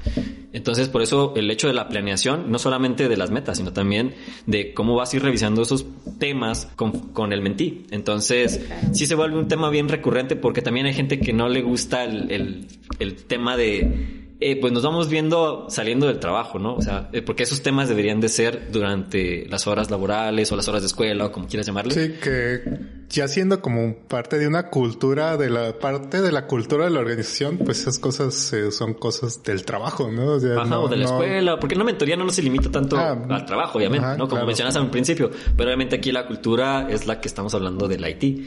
[0.54, 4.15] Entonces por eso el hecho de la planeación, no solamente de las metas, sino también
[4.45, 5.86] de cómo vas a ir revisando esos
[6.17, 7.84] temas con, con el mentí.
[7.91, 11.62] Entonces sí se vuelve un tema bien recurrente porque también hay gente que no le
[11.63, 12.67] gusta el, el,
[13.00, 16.76] el tema de eh, pues nos vamos viendo saliendo del trabajo, ¿no?
[16.76, 20.67] O sea, eh, porque esos temas deberían de ser durante las horas laborales o las
[20.67, 21.93] horas de escuela o como quieras llamarle.
[21.93, 22.62] Sí, que
[23.10, 27.00] ya siendo como parte de una cultura, de la parte de la cultura de la
[27.00, 30.34] organización, pues esas cosas eh, son cosas del trabajo, ¿no?
[30.34, 32.69] O sea, Ajá, no- o de la no- escuela, porque una mentoría no se limita
[32.69, 34.26] tanto Ah, al trabajo, obviamente, ajá, ¿no?
[34.26, 34.48] Como claro.
[34.48, 38.45] mencionas al principio, pero obviamente aquí la cultura es la que estamos hablando del IT.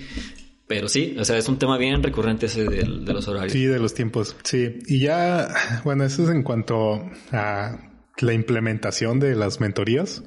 [0.69, 3.53] Pero sí, o sea, es un tema bien recurrente ese del- de, los horarios.
[3.53, 4.37] Sí, de los tiempos.
[4.45, 4.79] Sí.
[4.87, 5.49] Y ya,
[5.85, 7.79] bueno, eso es en cuanto a
[8.21, 10.23] la implementación de las mentorías.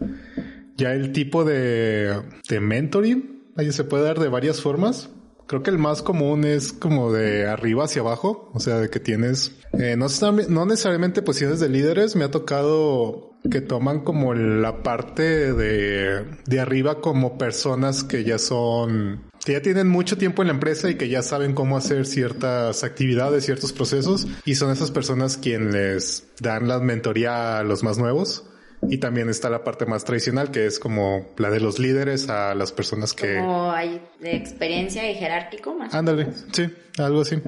[0.78, 5.10] Ya el tipo de, de mentoring, ahí se puede dar de varias formas.
[5.48, 9.02] Creo que el más común es como de arriba hacia abajo, o sea, de que
[9.02, 10.08] tienes, eh, no,
[10.48, 16.60] no necesariamente posiciones de líderes, me ha tocado que toman como la parte de, de
[16.62, 20.96] arriba como personas que ya son, que ya tienen mucho tiempo en la empresa y
[20.96, 26.68] que ya saben cómo hacer ciertas actividades, ciertos procesos, y son esas personas quienes dan
[26.68, 28.46] la mentoría a los más nuevos.
[28.90, 32.56] Y también está la parte más tradicional, que es como la de los líderes a
[32.56, 33.38] las personas que...
[33.38, 35.94] Como hay de experiencia y jerárquico más.
[35.94, 37.40] Ándale, sí, algo así.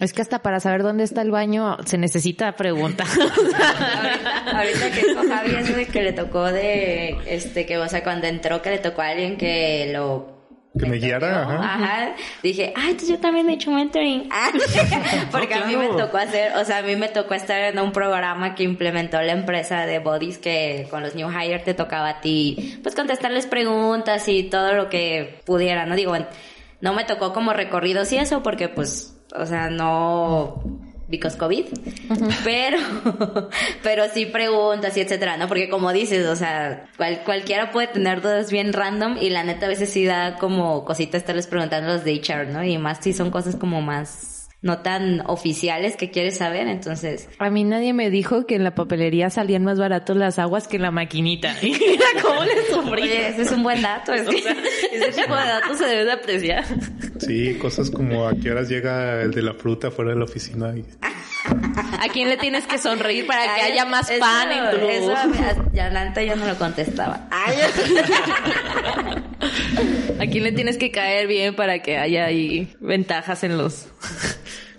[0.00, 3.04] Es que hasta para saber dónde está el baño se necesita pregunta.
[3.16, 8.26] ahorita, ahorita que dijo Javi de que le tocó de, este, que, o sea, cuando
[8.26, 10.35] entró que le tocó a alguien que lo...
[10.78, 11.74] Que me guiara, ajá.
[11.74, 12.14] Ajá.
[12.42, 14.28] Dije, ay, entonces yo también he hecho mentoring.
[14.38, 14.50] Ah,
[15.30, 17.92] Porque a mí me tocó hacer, o sea, a mí me tocó estar en un
[17.92, 22.20] programa que implementó la empresa de Bodies que con los New Hire te tocaba a
[22.20, 25.96] ti, pues contestarles preguntas y todo lo que pudiera, ¿no?
[25.96, 26.14] Digo,
[26.80, 30.62] no me tocó como recorridos y eso porque pues, o sea, no,
[31.08, 31.66] because COVID,
[32.44, 32.78] pero,
[33.82, 35.48] pero sí preguntas y etcétera, ¿no?
[35.48, 39.66] Porque como dices, o sea, cual- cualquiera puede tener dudas bien random y la neta
[39.66, 42.64] a veces sí da como cosita estarles preguntando los de HR, ¿no?
[42.64, 47.50] Y más si son cosas como más no tan oficiales que quieres saber, entonces A
[47.50, 50.82] mí nadie me dijo que en la papelería salían más baratos las aguas que en
[50.82, 51.54] la maquinita.
[51.62, 53.02] Y mira cómo le sufrí.
[53.02, 54.12] Oye, ese es un buen dato.
[54.14, 56.64] Es que ese tipo de datos se debe de apreciar.
[57.20, 60.72] Sí, cosas como a qué horas llega el de la fruta fuera de la oficina.
[60.76, 60.84] y-
[62.00, 64.86] ¿A quién le tienes que sonreír para que Ay, haya más eso- pan en tu...
[64.88, 65.14] Eso,
[65.72, 67.28] ya la neta yo no lo contestaba.
[70.18, 73.86] ¿A quién le tienes que caer bien para que haya ahí ventajas en los...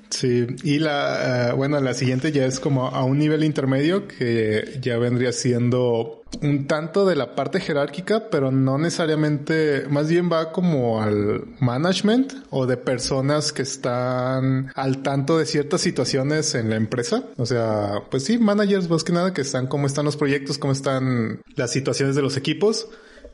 [0.09, 4.79] Sí, y la, eh, bueno, la siguiente ya es como a un nivel intermedio que
[4.81, 10.51] ya vendría siendo un tanto de la parte jerárquica, pero no necesariamente, más bien va
[10.51, 16.75] como al management o de personas que están al tanto de ciertas situaciones en la
[16.75, 17.23] empresa.
[17.37, 20.73] O sea, pues sí, managers más que nada que están cómo están los proyectos, cómo
[20.73, 22.87] están las situaciones de los equipos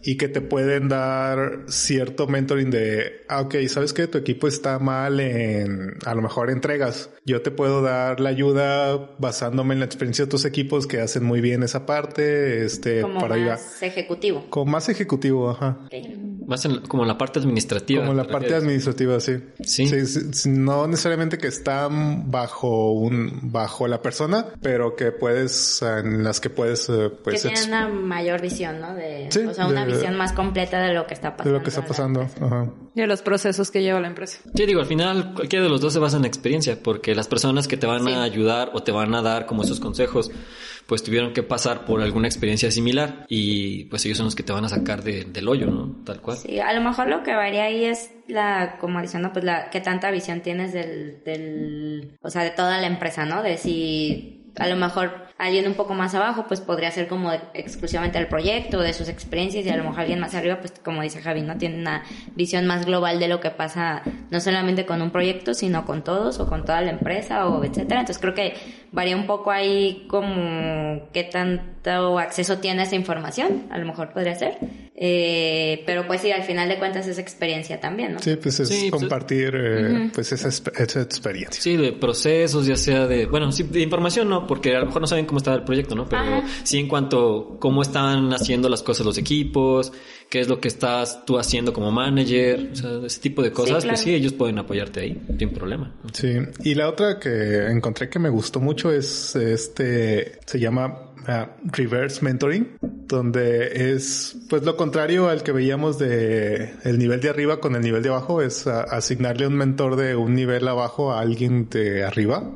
[0.03, 4.77] y que te pueden dar cierto mentoring de, ah, ok, ¿sabes que Tu equipo está
[4.79, 7.09] mal en, a lo mejor, entregas.
[7.25, 11.23] Yo te puedo dar la ayuda basándome en la experiencia de tus equipos que hacen
[11.23, 13.51] muy bien esa parte, este, Como para ayudar.
[13.59, 14.45] más ejecutivo.
[14.49, 15.79] Como más ejecutivo, ajá.
[15.85, 15.93] Ok.
[16.45, 18.01] Más en- como en la parte administrativa.
[18.01, 19.37] Como la ¿te parte administrativa, sí.
[19.63, 19.87] Sí.
[19.87, 26.25] sí, sí, No necesariamente que están bajo un, bajo la persona, pero que puedes, en
[26.25, 28.93] las que puedes, eh, que pues, tienen ex- una mayor visión, ¿no?
[28.93, 31.57] De, Sí, o sea, una de- visión más completa de lo que está de pasando.
[31.57, 32.21] lo que está pasando.
[32.41, 32.69] Ajá.
[32.95, 34.39] de los procesos que lleva la empresa.
[34.53, 37.27] Sí, digo, al final cualquiera de los dos se basa en la experiencia, porque las
[37.27, 38.11] personas que te van Sí.
[38.13, 40.29] a ayudar o te van a dar como esos consejos,
[40.85, 44.51] pues tuvieron que pasar por alguna experiencia similar y pues ellos son los que te
[44.53, 46.03] van a sacar de- del hoyo, ¿no?
[46.05, 46.37] Tal cual.
[46.37, 49.79] Sí, a lo mejor lo que varía ahí es la, como diciendo, pues la, qué
[49.81, 53.41] tanta visión tienes del, del, o sea, de toda la empresa, ¿no?
[53.41, 58.17] De si a lo mejor alguien un poco más abajo, pues podría ser como exclusivamente
[58.19, 61.21] el proyecto, de sus experiencias, y a lo mejor alguien más arriba, pues como dice
[61.21, 61.57] Javi, ¿no?
[61.57, 62.03] Tiene una
[62.35, 66.39] visión más global de lo que pasa, no solamente con un proyecto, sino con todos,
[66.39, 68.01] o con toda la empresa, o etcétera.
[68.01, 68.53] Entonces creo que
[68.91, 74.13] varía un poco ahí como qué tanto acceso tiene a esa información, a lo mejor
[74.13, 74.57] podría ser.
[74.95, 78.19] Eh, pero pues sí, al final de cuentas es experiencia también, ¿no?
[78.19, 81.61] Sí, pues es Sí, pues- compartir eh, pues esa, esa experiencia.
[81.61, 85.01] Sí, de procesos, ya sea de, bueno, sí, de información no, porque a lo mejor
[85.01, 86.05] no saben cómo está el proyecto, ¿no?
[86.07, 86.43] Pero Ajá.
[86.63, 89.91] sí en cuanto cómo están haciendo las cosas los equipos,
[90.29, 93.83] qué es lo que estás tú haciendo como manager, o sea, ese tipo de cosas,
[93.83, 93.89] claro.
[93.89, 95.93] pues sí, ellos pueden apoyarte ahí, sin problema.
[96.11, 101.12] Sí, y la otra que encontré que me gustó mucho es este, se llama
[101.63, 107.59] reverse mentoring, donde es pues lo contrario al que veíamos de el nivel de arriba
[107.59, 111.19] con el nivel de abajo, es ah, asignarle un mentor de un nivel abajo a
[111.19, 112.51] alguien de arriba.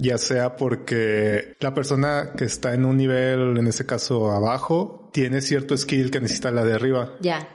[0.00, 5.40] Ya sea porque la persona que está en un nivel, en este caso abajo, tiene
[5.40, 7.14] cierto skill que necesita la de arriba.
[7.20, 7.48] Ya.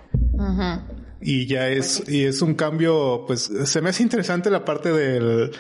[1.22, 5.52] Y ya es, y es un cambio, pues se me hace interesante la parte del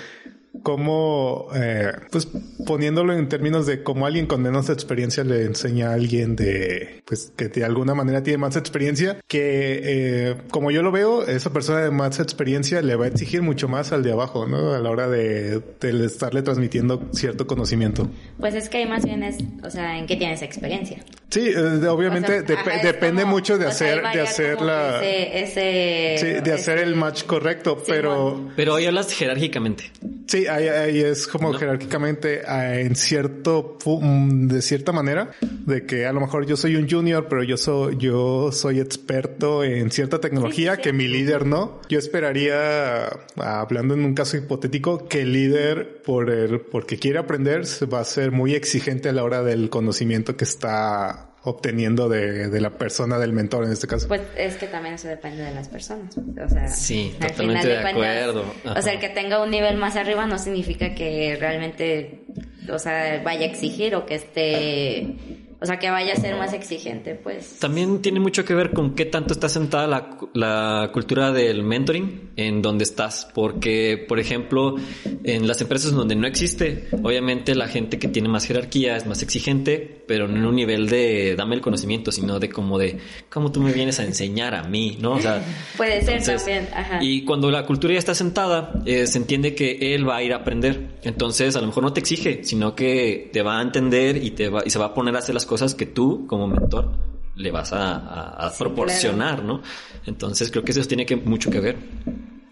[0.61, 2.27] cómo, eh, pues
[2.65, 7.31] poniéndolo en términos de cómo alguien con menos experiencia le enseña a alguien de, pues
[7.35, 11.81] que de alguna manera tiene más experiencia, que eh, como yo lo veo, esa persona
[11.81, 14.73] de más experiencia le va a exigir mucho más al de abajo, ¿no?
[14.73, 18.09] A la hora de, de estarle transmitiendo cierto conocimiento.
[18.39, 21.03] Pues es que ahí más bien es, o sea, en qué tienes experiencia.
[21.29, 24.21] Sí, eh, obviamente O sea, dep- ajá, es depende como- mucho de sea, hacer, de
[24.21, 29.91] hacer la, Ese, ese, sí, de hacer el match correcto, pero Pero hoy hablas jerárquicamente.
[30.27, 31.57] Sí, ahí, ahí es como ¿No?
[31.57, 36.75] jerárquicamente ah, en cierto, mm, de cierta manera, de que a lo mejor yo soy
[36.75, 41.81] un junior, pero yo soy, yo soy experto en cierta tecnología que mi líder no.
[41.89, 47.19] Yo esperaría, ah, hablando en un caso hipotético, que el líder, por el, porque quiere
[47.19, 52.07] aprender, se va a ser muy exigente a la hora del conocimiento que está obteniendo
[52.07, 54.07] de, de la persona, del mentor en este caso.
[54.07, 56.17] Pues es que también eso depende de las personas.
[56.17, 58.45] O sea, Sí, al totalmente final de acuerdo.
[58.77, 62.25] O sea, el que tenga un nivel más arriba no significa que realmente,
[62.69, 65.15] o sea, vaya a exigir o que esté,
[65.59, 67.59] o sea, que vaya a ser más exigente, pues.
[67.59, 72.31] También tiene mucho que ver con qué tanto está sentada la, la cultura del mentoring
[72.35, 73.27] en donde estás.
[73.33, 74.75] Porque, por ejemplo,
[75.23, 79.21] en las empresas donde no existe, obviamente la gente que tiene más jerarquía es más
[79.21, 82.97] exigente, pero no en un nivel de dame el conocimiento, sino de como de
[83.29, 85.13] cómo tú me vienes a enseñar a mí, ¿no?
[85.13, 85.43] O sea,
[85.77, 86.99] Puede ser entonces, también, ajá.
[87.01, 90.33] Y cuando la cultura ya está sentada, eh, se entiende que él va a ir
[90.33, 90.99] a aprender.
[91.03, 94.49] Entonces, a lo mejor no te exige, sino que te va a entender y te
[94.49, 97.51] va, y se va a poner a hacer las cosas que tú, como mentor, le
[97.51, 99.61] vas a, a- a Sí, proporcionar, ¿no?
[100.05, 101.75] Entonces, creo que eso tiene que, mucho que ver.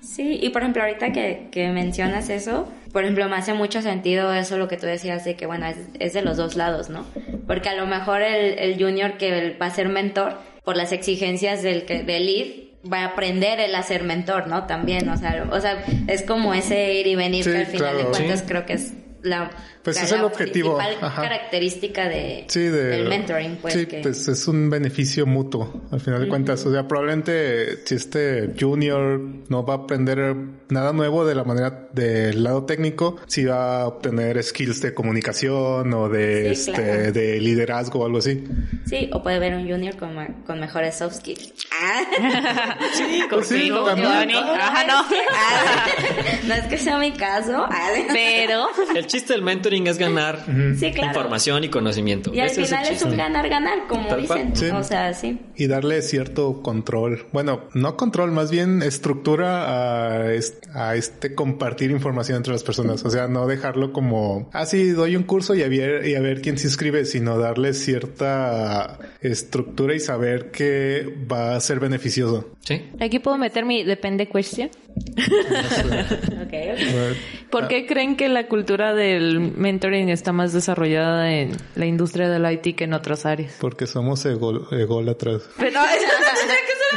[0.02, 4.34] Sí, y por ejemplo, ahorita que, que mencionas eso, por ejemplo, me hace mucho sentido
[4.34, 7.06] eso lo que tú decías de que, bueno, es, es de los dos lados, ¿no?
[7.48, 11.62] Porque a lo mejor el, el junior que va a ser mentor, por las exigencias
[11.64, 12.48] del, que, del lead,
[12.92, 14.66] va a aprender el a ser mentor, ¿no?
[14.66, 17.98] También, o sea, o sea, es como ese ir y venir Sí, que al final
[17.98, 18.46] de cuentas Sí.
[18.48, 19.52] creo que es la,
[19.84, 21.22] Pues es el objetivo, principal ajá.
[21.24, 23.74] característica de, Sí, de, del mentoring, pues.
[23.74, 26.64] sí, que- pues es un beneficio mutuo, al final de cuentas.
[26.66, 30.36] O sea, probablemente si este junior no va a aprender
[30.70, 35.92] nada nuevo de la manera del lado técnico, si va a obtener skills de comunicación
[35.94, 37.12] o de, Sí, este, claro.
[37.12, 38.44] de liderazgo o algo así.
[38.86, 40.16] Sí, o puede ver un junior con,
[40.46, 41.54] con mejores soft skills.
[41.72, 42.78] Ah.
[42.94, 44.08] Sí, Pues sí, contigo, también.
[44.10, 44.34] Giovanni.
[44.36, 44.94] Ajá, no.
[45.34, 45.86] Ah,
[46.48, 47.66] no es que sea mi caso.
[48.14, 50.44] Pero El chiste del mentoring es ganar
[50.78, 51.08] Sí, claro.
[51.08, 52.34] información y conocimiento.
[52.34, 54.56] Y al final es un ganar-ganar, como Tal dicen.
[54.56, 54.66] Sí.
[54.68, 55.40] O sea, sí.
[55.56, 57.26] Y darle cierto control.
[57.32, 63.04] Bueno, no control, más bien estructura a, est- a este compartir información entre las personas.
[63.06, 66.20] O sea, no dejarlo como, ah, sí, doy un curso y a ver, y a
[66.22, 72.50] ver quién se inscribe, sino darle cierta estructura y saber que va a ser beneficioso.
[72.64, 72.82] Sí.
[73.00, 74.70] aquí puedo meter mi depende question.
[76.42, 77.18] Ok, ok.
[77.50, 82.50] ¿Por qué creen que la cultura del mentoring está más desarrollada en la industria del
[82.52, 83.54] IT que en otras áreas?
[83.60, 85.44] Porque somos ego- ególatras.
[85.58, 85.82] Pero no,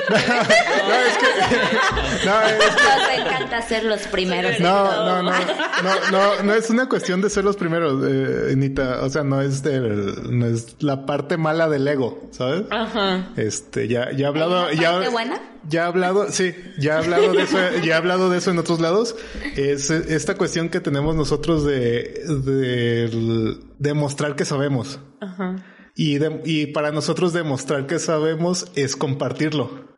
[0.09, 4.59] No, es que, no, es que- Nos encanta ser los primeros.
[4.61, 9.03] No, no, no, no, no, no es una cuestión de ser los primeros, eh, Anita.
[9.03, 12.65] O sea, no es del, no es la parte mala del ego, ¿sabes?
[12.71, 13.31] Ajá.
[13.37, 15.41] Este, ya, ya he hablado, ¿Hay una ya, parte buena?
[15.69, 18.59] Ya he hablado, sí, ya he hablado de eso, ya he hablado de eso en
[18.59, 19.17] otros lados.
[19.57, 25.01] Es esta cuestión que tenemos nosotros de, de demostrar que sabemos.
[25.21, 25.57] Ajá.
[25.97, 29.94] Y, de- y para nosotros demostrar que sabemos es compartirlo.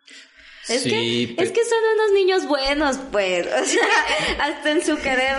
[0.69, 3.47] Es, Sí, que, pero- es que son unos niños buenos, pues.
[3.61, 5.37] O sea, hasta en su querer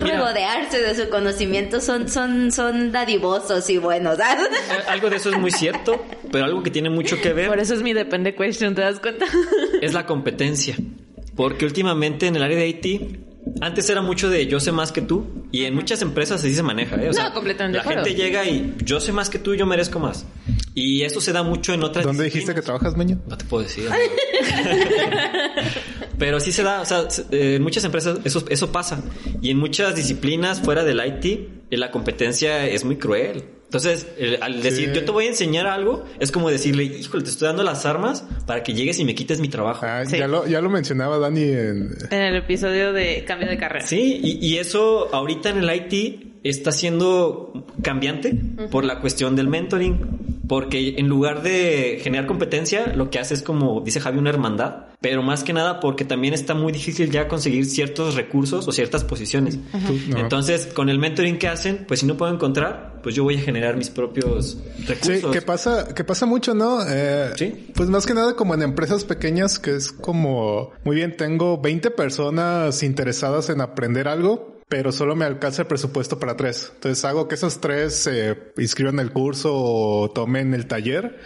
[0.00, 4.16] regodearse de su conocimiento son, son, son dadivosos y buenos.
[4.18, 4.46] ¿sabes?
[4.70, 7.58] Eh, Algo de eso es muy cierto, pero algo que tiene mucho que Por ver
[7.58, 9.26] eso es mi depende question, ¿te das cuenta?
[9.82, 10.76] es la competencia.
[11.36, 13.18] Porque últimamente en el área de IT,
[13.60, 16.62] antes era mucho de yo sé más que tú, y en muchas empresas así se
[16.62, 16.96] maneja.
[17.02, 17.10] ¿eh?
[17.10, 20.26] O No, completamente La gente llega y yo sé más que tú, yo merezco más.
[20.74, 23.18] Y eso se da mucho en otras ¿Dónde dijiste que trabajas, Meño?
[23.26, 23.88] No te puedo decir.
[26.18, 29.02] Pero sí se da, o sea, se- eh, en muchas empresas eso, eso pasa.
[29.40, 33.44] Y en muchas disciplinas fuera del IT, eh, la competencia es muy cruel.
[33.64, 34.94] Entonces, el- al decir Sí.
[34.96, 38.24] yo te voy a enseñar algo, es como decirle, híjole, te estoy dando las armas
[38.46, 39.86] para que llegues y me quites mi trabajo.
[39.88, 40.18] Ah, Sí.
[40.18, 41.96] ya, lo, ya lo mencionaba Dani en...
[42.10, 43.86] En el episodio de cambio de carrera.
[43.86, 48.34] Sí, y, y eso ahorita en el IT está siendo cambiante
[48.70, 50.30] por la cuestión del mentoring.
[50.48, 54.86] Porque en lugar de generar competencia, lo que hace es como dice Javi, una hermandad.
[55.00, 59.04] Pero más que nada porque también está muy difícil ya conseguir ciertos recursos o ciertas
[59.04, 59.58] posiciones.
[60.08, 60.18] No.
[60.18, 63.40] Entonces, con el mentoring que hacen, pues si no puedo encontrar, pues yo voy a
[63.40, 65.30] generar mis propios Sí, recursos.
[65.30, 66.80] que pasa, que pasa mucho, ¿no?
[66.84, 67.68] Eh, Sí.
[67.76, 71.92] Pues más que nada como en empresas pequeñas que es como, muy bien, tengo 20
[71.92, 76.70] personas interesadas en aprender algo, pero solo me alcanza el presupuesto para tres.
[76.76, 81.18] Entonces hago que esos tres se inscriban el curso o tomen el taller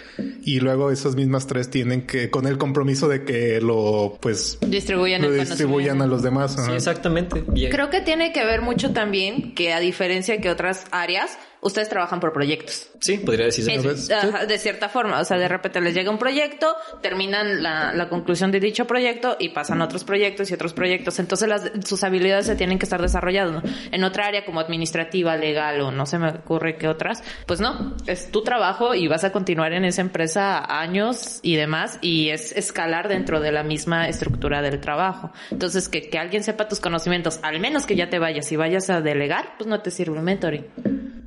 [0.43, 5.21] y luego esas mismas tres tienen que, con el compromiso de que lo, pues, Distribuyen
[5.21, 6.57] lo distribuyan a los demás.
[6.59, 7.45] Sí, exactamente.
[7.55, 11.89] Y- Creo que tiene que ver mucho también que a diferencia que otras áreas, ustedes
[11.89, 12.89] trabajan por proyectos.
[13.01, 13.75] Sí, podría decirse.
[13.75, 17.93] Es- ajá, de cierta forma, o sea, de repente les llega un proyecto, terminan la,
[17.93, 21.19] la conclusión de dicho proyecto y pasan a otros proyectos y otros proyectos.
[21.19, 23.63] Entonces las, sus habilidades se tienen que estar desarrollando.
[23.91, 27.97] En otra área como administrativa, legal o no se me ocurre qué otras, pues no,
[28.07, 32.53] es tu trabajo y vas a continuar en esa empresa años y demás y es
[32.53, 35.33] escalar dentro de la misma estructura del trabajo.
[35.51, 38.91] Entonces que, que alguien sepa tus conocimientos, al menos que ya te vayas y vayas
[38.91, 40.67] a delegar, pues no te sirve un mentoring.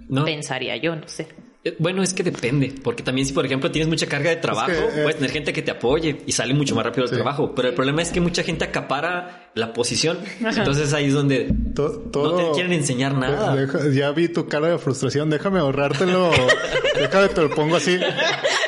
[0.09, 0.25] No.
[0.25, 1.27] Pensaría yo, no sé.
[1.63, 4.71] Eh, Bueno, es que depende, porque también si por ejemplo tienes mucha carga de trabajo,
[4.71, 7.09] Es que, eh, puedes tener gente que te apoye y sale mucho más rápido el
[7.09, 7.15] Sí.
[7.15, 11.47] trabajo, pero el problema es que mucha gente acapara la posición, entonces ahí es donde
[11.49, 13.55] no te quieren enseñar nada.
[13.55, 16.31] Deja- ya vi tu cara de frustración, déjame ahorrártelo.
[16.95, 17.97] déjame te lo pongo así.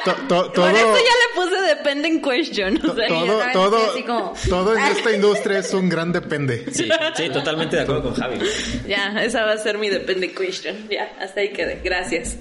[0.05, 1.35] To- to- todo, eso ya le
[1.89, 2.79] puse dependent question.
[2.89, 6.11] O sea, todo, ya sabes, todo, así como- todo en esta industria es un gran
[6.11, 6.65] depende.
[6.71, 8.35] Sí, sí, totalmente de acuerdo con Javi.
[8.87, 10.75] ya, esa va a ser mi dependent question.
[10.89, 11.81] Ya, hasta ahí quedé.
[11.83, 12.37] Gracias.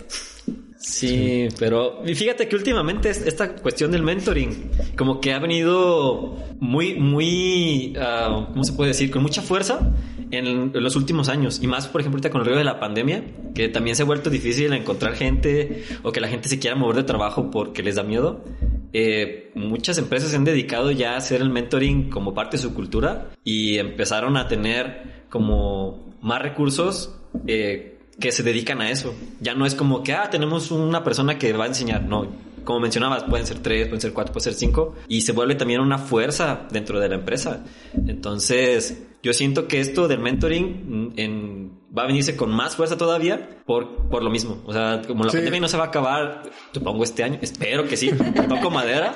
[0.81, 6.37] Sí, pero y fíjate que últimamente es- esta cuestión del mentoring como que ha venido
[6.61, 9.11] muy, muy, ah, ¿cómo se puede decir?
[9.11, 9.93] Con mucha fuerza
[10.31, 12.79] en, en los últimos años y más, por ejemplo, ahorita con el río de la
[12.79, 13.25] pandemia,
[13.57, 16.95] que también se ha vuelto difícil encontrar gente o que la gente se quiera mover
[16.97, 18.45] de trabajo porque les da miedo.
[18.93, 22.75] Eh, muchas empresas se han dedicado ya a hacer el mentoring como parte de su
[22.75, 27.15] cultura y empezaron a tener como más recursos
[27.47, 29.15] eh, que se dedican a eso.
[29.41, 32.05] Ya no es como que, ah, tenemos una persona que va a enseñar.
[32.05, 32.27] No,
[32.65, 34.95] como mencionabas, pueden ser tres, pueden ser cuatro, pueden ser cinco.
[35.09, 37.65] Y se vuelve también una fuerza dentro de la empresa.
[37.95, 43.61] Entonces, yo siento que esto del mentoring en, va a venirse con más fuerza todavía
[43.65, 44.63] por, por lo mismo.
[44.67, 45.39] O sea, como la Sí.
[45.39, 47.39] pandemia no se va a acabar, supongo, este año.
[47.41, 48.11] Espero que sí.
[48.49, 49.15] Toco madera.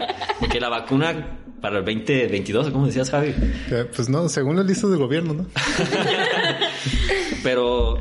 [0.51, 3.35] Que la vacuna para el 2022, como decías, Javi.
[3.69, 5.47] Que, Pues no, según las listas del gobierno, ¿no?
[7.43, 7.99] Pero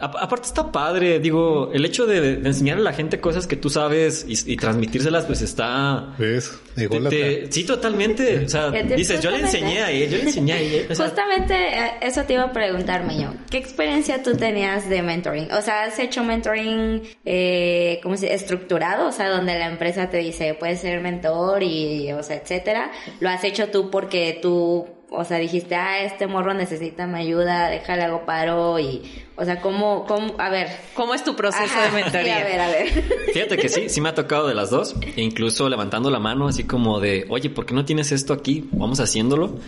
[0.00, 3.70] aparte está padre, digo, el hecho de, de enseñar a la gente cosas que tú
[3.70, 6.14] sabes y, y transmitírselas, pues está...
[6.18, 6.52] ¿Ves?
[6.74, 7.10] te- Ególatra.
[7.18, 8.44] te- sí, totalmente.
[8.44, 10.82] O sea, dices, yo le enseñé a él, yo le enseñé a ella.
[10.90, 13.34] O sea, Justamente eh, eso te iba a preguntar, Meño.
[13.50, 15.50] ¿Qué experiencia tú tenías de mentoring?
[15.52, 18.34] O sea, ¿has hecho mentoring, eh, ¿cómo se dice?
[18.36, 22.90] Estructurado, o sea, donde la empresa te dice, puedes ser mentor y, o sea, etcétera.
[23.20, 27.68] ¿Lo has hecho tú porque tú, o sea, dijiste, ah, este morro necesita mi ayuda,
[27.68, 29.02] déjale hago paro y,
[29.36, 30.68] o sea, ¿cómo, cómo, a ver.
[30.94, 32.36] ¿Cómo es tu proceso Ajá, de mentoría?
[32.36, 32.88] sí, a ver, a ver.
[33.32, 36.48] Fíjate que sí, sí me ha tocado de las dos, e incluso levantando la mano,
[36.48, 38.68] así como de, oye, ¿por qué no tienes esto aquí?
[38.72, 39.58] Vamos haciéndolo.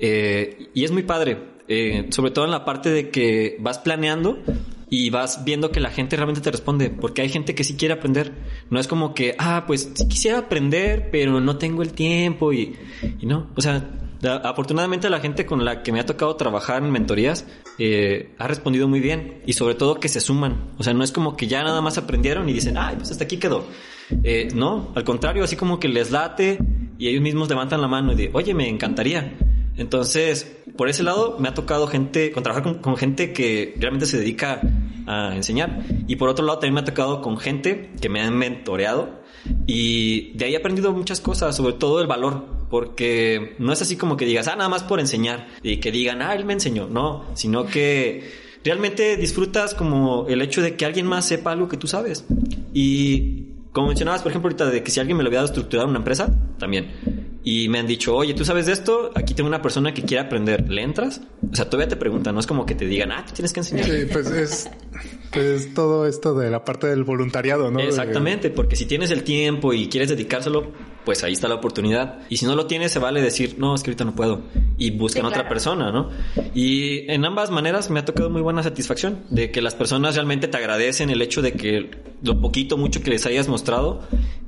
[0.00, 1.38] Eh, y es muy padre,
[1.68, 4.38] eh, sobre todo en la parte de que vas planeando
[4.90, 7.94] y vas viendo que la gente realmente te responde, porque hay gente que sí quiere
[7.94, 8.32] aprender.
[8.70, 12.76] No es como que, ah, pues sí quisiera aprender, pero no tengo el tiempo y,
[13.20, 13.84] y no, o sea,
[14.22, 17.46] afortunadamente la gente con la que me ha tocado trabajar en mentorías
[17.78, 20.72] eh, ha respondido muy bien y sobre todo que se suman.
[20.78, 23.24] O sea, no es como que ya nada más aprendieron y dicen, ay, pues hasta
[23.24, 23.64] aquí quedó.
[24.24, 26.58] Eh, no, al contrario, así como que les late
[26.98, 29.34] y ellos mismos levantan la mano y de, oye, me encantaría.
[29.76, 34.06] Entonces, por ese lado, me ha tocado gente, con trabajar con, con gente que realmente
[34.06, 34.60] se dedica
[35.06, 35.84] a enseñar.
[36.08, 39.17] Y por otro lado, también me ha tocado con gente que me han mentoreado.
[39.66, 42.44] Y de ahí he aprendido muchas cosas, sobre todo el valor.
[42.70, 45.48] Porque no es así como que digas, ah, nada más por enseñar.
[45.62, 46.86] Y que digan, ah, él me enseñó.
[46.88, 48.30] No, sino que
[48.64, 52.24] realmente disfrutas como el hecho de que alguien más sepa algo que tú sabes.
[52.74, 55.86] Y como mencionabas, por ejemplo, ahorita de que si alguien me lo había dado estructurado
[55.86, 57.38] en una empresa, también.
[57.44, 59.10] Y me han dicho, oye, ¿tú sabes de esto?
[59.14, 60.68] Aquí tengo una persona que quiere aprender.
[60.68, 61.20] ¿Le entras?
[61.50, 63.60] O sea, todavía te preguntan, no es como que te digan, ah, tú tienes que
[63.60, 63.86] enseñar.
[63.86, 64.70] Sí, pues es,
[65.32, 67.80] pues todo esto de la parte del voluntariado, ¿no?
[67.80, 70.72] Exactamente, porque si tienes el tiempo y quieres dedicárselo,
[71.04, 72.20] pues ahí está la oportunidad.
[72.28, 74.42] Y si no lo tienes, se vale decir, no, es que ahorita no puedo.
[74.76, 76.10] Y buscan Sí, otra persona, ¿no?
[76.54, 80.48] Y en ambas maneras me ha tocado muy buena satisfacción de que las personas realmente
[80.48, 81.90] te agradecen el hecho de que
[82.22, 84.00] lo poquito, mucho que les hayas mostrado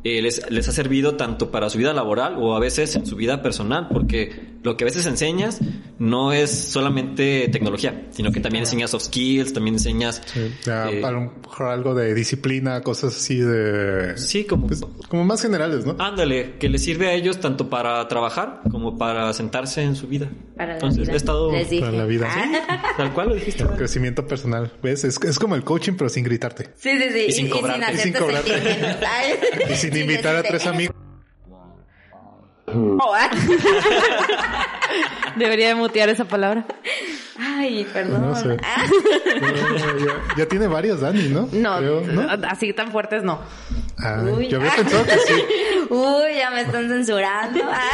[0.03, 3.16] eh, les, les ha servido tanto para su vida laboral o a veces en su
[3.16, 5.61] vida personal, porque lo que a veces enseñas
[5.98, 10.22] no es solamente tecnología, sino que también enseñas soft skills, también enseñas...
[10.26, 14.16] Sí, ya, eh, a lo mejor algo de disciplina, cosas así de...
[14.16, 14.66] sí, como...
[14.66, 15.96] pues, como más generales, ¿no?
[15.98, 20.30] Ándale, que les sirve a ellos tanto para trabajar como para sentarse en su vida.
[20.56, 21.12] Para la Entonces, vida.
[21.12, 21.84] he estado Les dije.
[21.84, 22.28] Para la vida.
[22.30, 22.82] Ah.
[22.96, 23.62] tal cual lo dijiste.
[23.62, 25.04] El crecimiento personal, ¿ves?
[25.04, 26.70] Es, es como el coaching, pero sin gritarte.
[26.76, 27.24] Sí, sí, sí.
[27.28, 27.80] Y sin cobrarte.
[27.80, 28.50] Y sin hacerte cobrarte.
[28.50, 29.08] sentimientos.
[29.11, 29.34] Ay.
[29.70, 30.94] Y sin invitar a tres amigos.
[32.74, 33.30] Oh, ah.
[35.36, 36.64] Debería de mutear esa palabra.
[37.38, 38.28] Ay, perdón.
[38.28, 38.56] No sé.
[38.62, 38.84] Ah.
[39.40, 41.48] No, ya, ya tiene varios, Dani, ¿no?
[41.52, 42.28] No, Creo, ¿no?
[42.48, 43.40] así tan fuertes no.
[43.98, 44.48] Ah, Uy.
[44.48, 45.34] yo había pensado que sí.
[45.90, 47.60] Uy, ya me están censurando.
[47.70, 47.90] Ah.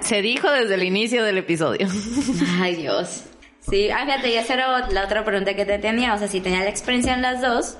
[0.00, 1.88] Se dijo desde el inicio del episodio.
[2.60, 3.24] Ay, Dios.
[3.68, 6.14] Sí, ah, fíjate, y esa era la otra pregunta que te tenía.
[6.14, 7.76] O sea, si tenías la experiencia en las dos,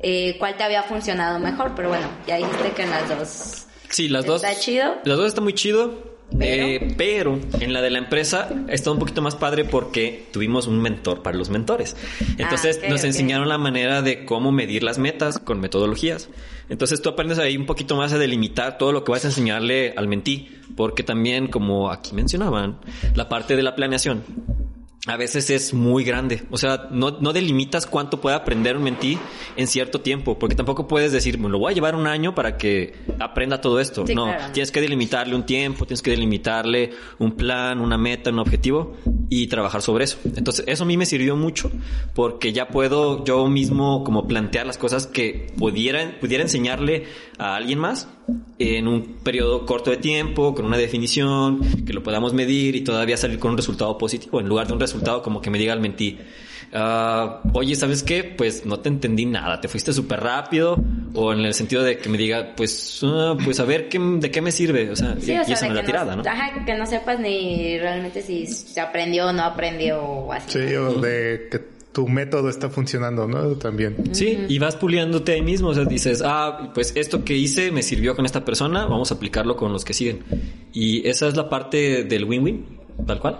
[0.00, 1.72] eh, ¿cuál te había funcionado mejor?
[1.74, 3.66] Pero bueno, ya dijiste que en las dos.
[3.90, 4.42] Sí, las dos.
[4.44, 4.94] ¿Está chido?
[5.04, 6.12] Las dos están muy chido.
[6.36, 10.66] Pero- eh, pero en la de la empresa está un poquito más padre porque tuvimos
[10.66, 11.96] un mentor para los mentores.
[12.38, 13.06] Entonces Ah, ok, nos ok.
[13.06, 16.30] enseñaron la manera de cómo medir las metas con metodologías.
[16.70, 19.92] Entonces tú aprendes ahí un poquito más a delimitar todo lo que vas a enseñarle
[19.96, 20.48] al mentí.
[20.76, 22.78] Porque también, como aquí mencionaban,
[23.14, 24.24] la parte de la planeación
[25.06, 26.44] a veces es muy grande.
[26.50, 29.18] O sea, no, no delimitas cuánto puede aprender un mentí
[29.56, 32.56] en cierto tiempo, porque tampoco puedes decir, me lo voy a llevar un año para
[32.56, 34.06] que aprenda todo esto.
[34.06, 34.52] Sí, no, claro.
[34.52, 38.96] tienes que delimitarle un tiempo, tienes que delimitarle un plan, una meta, un objetivo
[39.28, 40.18] y trabajar sobre eso.
[40.36, 41.70] Entonces, eso a mí me sirvió mucho
[42.14, 47.04] porque ya puedo yo mismo como plantear las cosas que pudiera, pudiera enseñarle
[47.38, 48.08] a alguien más
[48.58, 53.18] en un periodo corto de tiempo, con una definición, que lo podamos medir y todavía
[53.18, 55.80] salir con un resultado positivo, en lugar de un resultado como que me diga al
[55.80, 56.18] mentí,
[56.72, 58.24] "Ah, oye, ¿sabes qué?
[58.24, 60.76] Pues no te entendí nada, te fuiste súper rápido,
[61.14, 64.30] o en el sentido de que me diga, pues, ah, pues a ver, ¿qué, ¿de
[64.30, 64.90] qué me sirve?
[64.90, 66.22] O sea, Sí, y, o y sea, esa de no es la tirada, ¿no?
[66.26, 70.58] Ajá, que no sepas ni realmente si se aprendió o no aprendió o así.
[70.58, 73.52] Sí, o de que tu método está funcionando, ¿no?
[73.54, 73.94] También.
[74.12, 77.82] Sí, y vas puliéndote ahí mismo, o sea, dices, ah, pues esto que hice me
[77.84, 80.24] sirvió con esta persona, vamos a aplicarlo con los que siguen.
[80.72, 82.66] Y esa es la parte del win-win,
[83.06, 83.38] tal cual.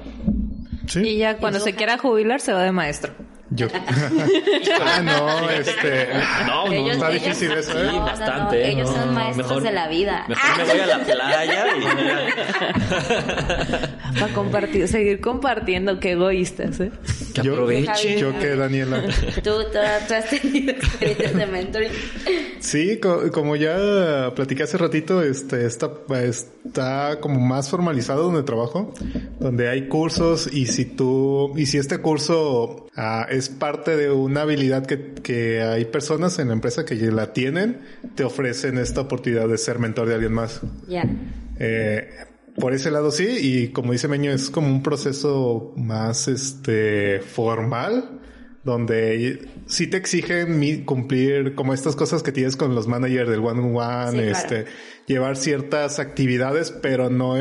[0.86, 1.00] Sí.
[1.00, 3.12] Y ya cuando se quiera jubilar se va de maestro.
[3.54, 3.68] Yo.
[4.84, 6.08] ah, no, este.
[6.46, 7.84] No, no, Ellos- está ellos- difícil eso, ¿eh?
[7.86, 8.62] no, no, no, bastante.
[8.64, 8.70] ¿eh?
[8.72, 10.24] ellos son No, maestros de la vida.
[10.28, 11.80] Mejor me voy a la playa y...
[14.20, 16.90] Para compartir, seguir compartiendo, qué egoístas, ¿eh?
[17.34, 18.18] que Yo- aproveche.
[18.18, 19.02] Yo que Daniela.
[19.42, 21.90] ¿Tú, tú, tú has tenido experiencias de mentoring.
[22.60, 25.90] Sí, co- como ya platiqué hace ratito, este está,
[26.64, 28.94] está como más formalizado donde trabajo,
[29.40, 34.42] donde hay cursos y si tú, y si este curso ah, es parte de una
[34.42, 37.80] habilidad que, que hay personas en la empresa que ya la tienen,
[38.14, 40.60] te ofrecen esta oportunidad de ser mentor de alguien más.
[40.88, 41.04] Ya.
[41.58, 42.08] Eh,
[42.56, 48.20] por ese lado sí, y como dice Meño, es como un proceso más este formal,
[48.64, 53.60] donde sí te exigen cumplir como estas cosas que tienes con los managers del one
[53.60, 54.30] on one, Sí, claro.
[54.30, 54.64] este,
[55.06, 57.36] llevar ciertas actividades, pero no,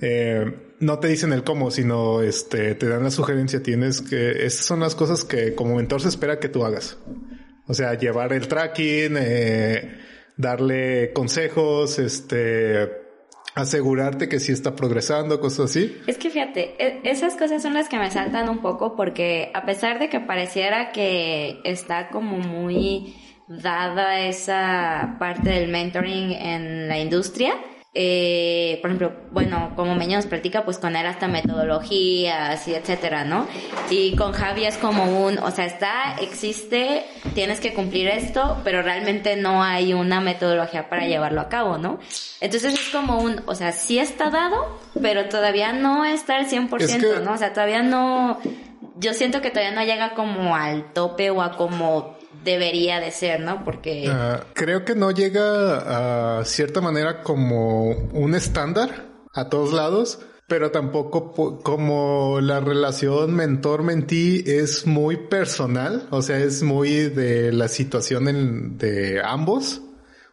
[0.00, 4.64] eh, no te dicen el cómo, sino este, te dan la sugerencia, tienes que, esas
[4.64, 6.98] son las cosas que como mentor se espera que tú hagas.
[7.66, 9.98] O sea, llevar el tracking, eh,
[10.36, 12.88] darle consejos, este,
[13.54, 15.96] asegurarte que sí está progresando, cosas así.
[16.06, 19.66] Es que fíjate, e- esas cosas son las que me saltan un poco porque a
[19.66, 23.14] pesar de que pareciera que está como muy
[23.48, 27.54] dada esa parte del mentoring en la industria,
[28.00, 33.24] eh, por ejemplo, bueno, como Meño nos platica, pues con él hasta metodologías y etcétera,
[33.24, 33.48] ¿no?
[33.90, 38.82] Y con Javi es como un, o sea, está, existe, tienes que cumplir esto, pero
[38.82, 41.98] realmente no hay una metodología para llevarlo a cabo, ¿no?
[42.40, 46.80] Entonces es como un, o sea, sí está dado, pero todavía no está al 100%,
[46.84, 47.32] Es que- ¿no?
[47.32, 48.38] O sea, todavía no,
[48.96, 53.40] yo siento que todavía no llega como al tope o a como debería de ser,
[53.40, 53.64] ¿no?
[53.64, 54.06] Porque...
[54.08, 60.70] Ah, creo que no llega a cierta manera como un estándar a todos lados, pero
[60.70, 67.68] tampoco po- como la relación mentor-mentí es muy personal, o sea, es muy de la
[67.68, 69.82] situación en- de ambos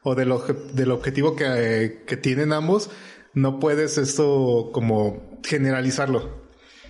[0.03, 0.33] o del,
[0.73, 2.89] del objetivo que, que tienen ambos,
[3.33, 6.45] no puedes esto como generalizarlo.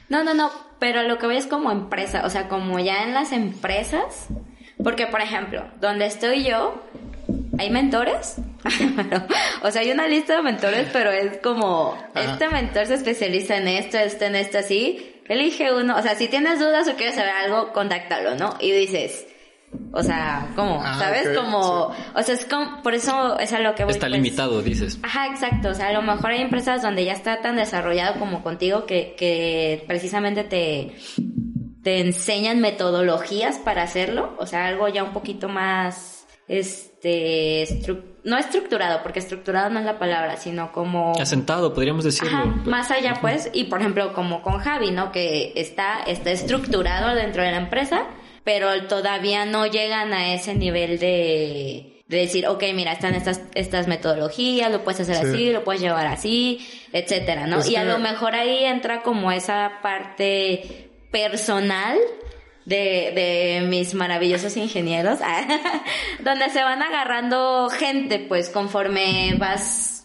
[0.09, 3.13] No, no, no, pero lo que voy es como empresa, o sea, como ya en
[3.15, 4.27] las empresas,
[4.83, 6.81] porque por ejemplo, donde estoy yo,
[7.57, 8.37] hay mentores,
[9.63, 13.67] o sea, hay una lista de mentores, pero es como, este mentor se especializa en
[13.67, 17.31] esto, esto, en esto, así, elige uno, o sea, si tienes dudas o quieres saber
[17.31, 18.55] algo, contáctalo, ¿no?
[18.59, 19.25] Y dices,
[19.91, 20.81] o sea, ¿cómo?
[20.83, 21.27] Ah, ¿Sabes?
[21.27, 23.93] ok, Como, o sea, es como, por eso es a lo que voy.
[23.93, 24.19] Está pues.
[24.19, 24.99] limitado, dices.
[25.03, 25.69] Ajá, exacto.
[25.69, 29.15] O sea, a lo mejor hay empresas donde ya está tan desarrollado como contigo que,
[29.17, 30.95] que precisamente te,
[31.85, 34.33] te enseñan metodologías para hacerlo.
[34.39, 39.85] O sea, algo ya un poquito más, este, estru- no estructurado, porque estructurado no es
[39.85, 41.13] la palabra, sino como...
[41.21, 42.35] Asentado, podríamos decirlo.
[42.35, 45.11] Ajá, más allá pues, y por ejemplo como con Javi, ¿no?
[45.11, 48.07] Que está, está estructurado dentro de la empresa,
[48.43, 53.87] pero todavía no llegan a ese nivel de, de decir, ok, mira, están estas, estas
[53.87, 55.27] metodologías, lo puedes hacer Sí.
[55.27, 57.59] así, lo puedes llevar así, etcétera, ¿no?
[57.59, 61.97] Es y a lo mejor ahí entra como esa parte personal
[62.65, 65.19] de, de mis maravillosos ingenieros,
[66.23, 69.95] donde se van agarrando gente, pues conforme vas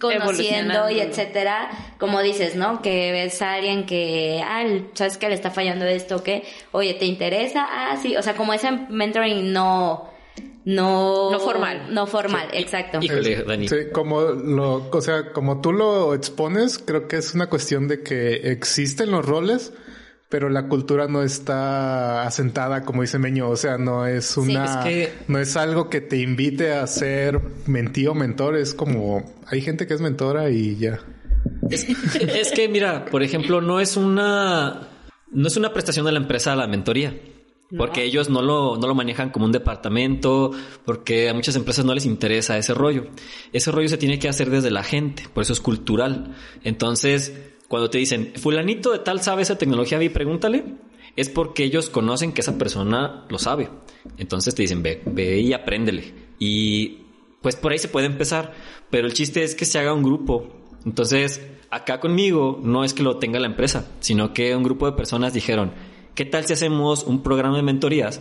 [0.00, 2.80] conociendo y etcétera, como dices, ¿no?
[2.80, 6.44] Que ves a alguien que, ah, ¿sabes que le está fallando esto o qué?
[6.72, 7.66] Oye, ¿te interesa?
[7.70, 10.10] Ah, sí, o sea, como ese mentoring no,
[10.64, 11.30] no...
[11.30, 11.94] No formal.
[11.94, 12.98] No formal, exacto.
[13.02, 13.68] Híjole, Dani.
[13.68, 18.02] Sí, como lo, o sea, como tú lo expones, creo que es una cuestión de
[18.02, 19.74] que existen los roles,
[20.30, 24.76] pero la cultura no está asentada, como dice Meño, o sea, no es una, es
[24.78, 29.60] que- no es algo que te invite a ser mentí o mentor, es como, hay
[29.60, 31.00] gente que es mentora y ya.
[31.68, 34.88] Es, es que, mira, por ejemplo, no es una.
[35.32, 37.16] No es una prestación de la empresa a la mentoría.
[37.78, 40.50] Porque ellos no lo, no lo manejan como un departamento,
[40.84, 43.06] porque a muchas empresas no les interesa ese rollo.
[43.52, 46.34] Ese rollo se tiene que hacer desde la gente, por eso es cultural.
[46.64, 47.32] Entonces,
[47.70, 50.64] cuando te dicen, fulanito de tal sabe esa tecnología, vi, pregúntale,
[51.14, 53.68] es porque ellos conocen que esa persona lo sabe.
[54.18, 56.12] Entonces te dicen, ve, ve y apréndele.
[56.40, 57.02] Y
[57.40, 58.54] pues por ahí se puede empezar,
[58.90, 60.48] pero el chiste es que se haga un grupo.
[60.84, 64.96] Entonces, acá conmigo no es que lo tenga la empresa, sino que un grupo de
[64.96, 65.70] personas dijeron,
[66.16, 68.20] ¿qué tal si hacemos un programa de mentorías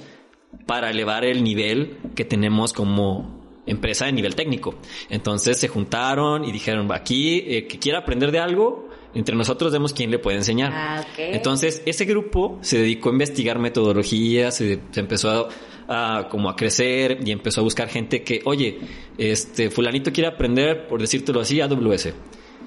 [0.68, 4.76] para elevar el nivel que tenemos como empresa de nivel técnico?
[5.10, 9.94] Entonces se juntaron y dijeron, aquí, eh, que quiera aprender de algo, entre nosotros vemos
[9.94, 10.72] quién le puede enseñar.
[10.74, 11.20] Ah, ok.
[11.20, 15.50] Entonces, ese grupo se dedicó a investigar metodologías, se, se empezó
[15.88, 18.80] a, a como a crecer y empezó a buscar gente que, oye,
[19.18, 22.14] este fulanito quiere aprender, por decírtelo así, AWS.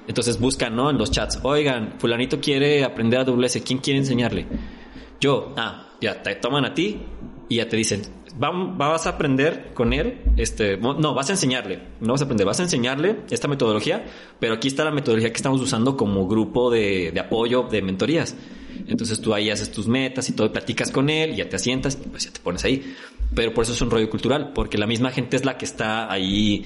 [0.09, 0.91] Entonces buscan, ¿no?
[0.91, 4.47] En los chats, oigan, fulanito quiere aprender a WS, ¿quién quiere enseñarle?
[5.21, 6.99] Yo, ah, ya te toman a ti
[7.49, 8.09] y ya te dicen, "Vam-
[8.39, 12.61] vas a aprender con él, este, no, vas a enseñarle, no vas a aprender, vas
[12.61, 14.05] a enseñarle esta metodología,
[14.41, 18.37] pero aquí está la metodología que estamos usando como grupo de, de apoyo de mentorías.
[18.87, 22.09] Entonces tú ahí haces tus metas y todo, platicas con él, ya te asientas, y
[22.09, 22.95] pues ya te pones ahí.
[23.35, 26.11] Pero por eso es un rollo cultural, porque la misma gente es la que está
[26.13, 26.65] ahí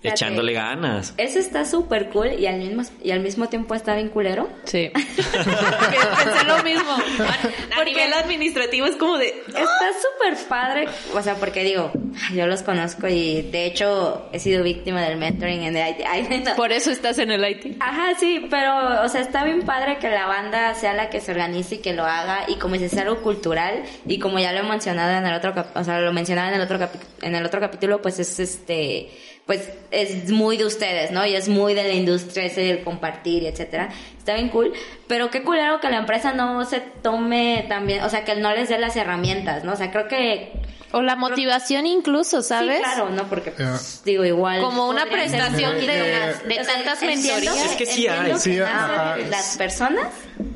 [0.00, 0.08] Fíjate.
[0.24, 1.12] echándole ganas.
[1.16, 4.48] Eso está súper cool y al mismo y al mismo tiempo está bien culero.
[4.64, 4.90] Sí.
[4.94, 6.92] Pensé lo mismo.
[7.72, 9.26] A Porque- nivel administrativo es como de...
[9.48, 11.90] Está súper padre, o sea, porque digo,
[12.34, 16.06] yo los conozco y de hecho he sido víctima del mentoring en el IT.
[16.06, 16.54] Ay, no.
[16.56, 17.76] Por eso estás en el IT.
[17.80, 21.32] Ajá, sí, pero, o sea, está bien padre que la banda sea la que se
[21.32, 24.60] organice y que lo haga y como dices, es algo cultural y como ya lo
[24.60, 27.34] he mencionado en el otro, cap- o sea, lo mencionaba en el otro capi- en
[27.34, 29.10] el otro capítulo, pues es este,
[29.48, 31.24] pues es muy de ustedes, ¿no?
[31.26, 33.88] Y es muy de la industria ese del compartir y etcétera.
[34.18, 34.74] Está bien cool,
[35.06, 38.68] pero qué culero que la empresa no se tome también, o sea, que no les
[38.68, 39.72] dé las herramientas, ¿no?
[39.72, 40.52] O sea, creo que
[40.92, 42.76] O la motivación incluso, ¿sabes?
[42.76, 43.24] Sí, claro, ¿no?
[43.28, 44.60] Porque, pues, digo, igual.
[44.60, 47.64] Como una prestación de, de O sea, tantas mentorías.
[47.64, 48.38] Es que sí hay.
[48.38, 50.08] Sí, que las personas,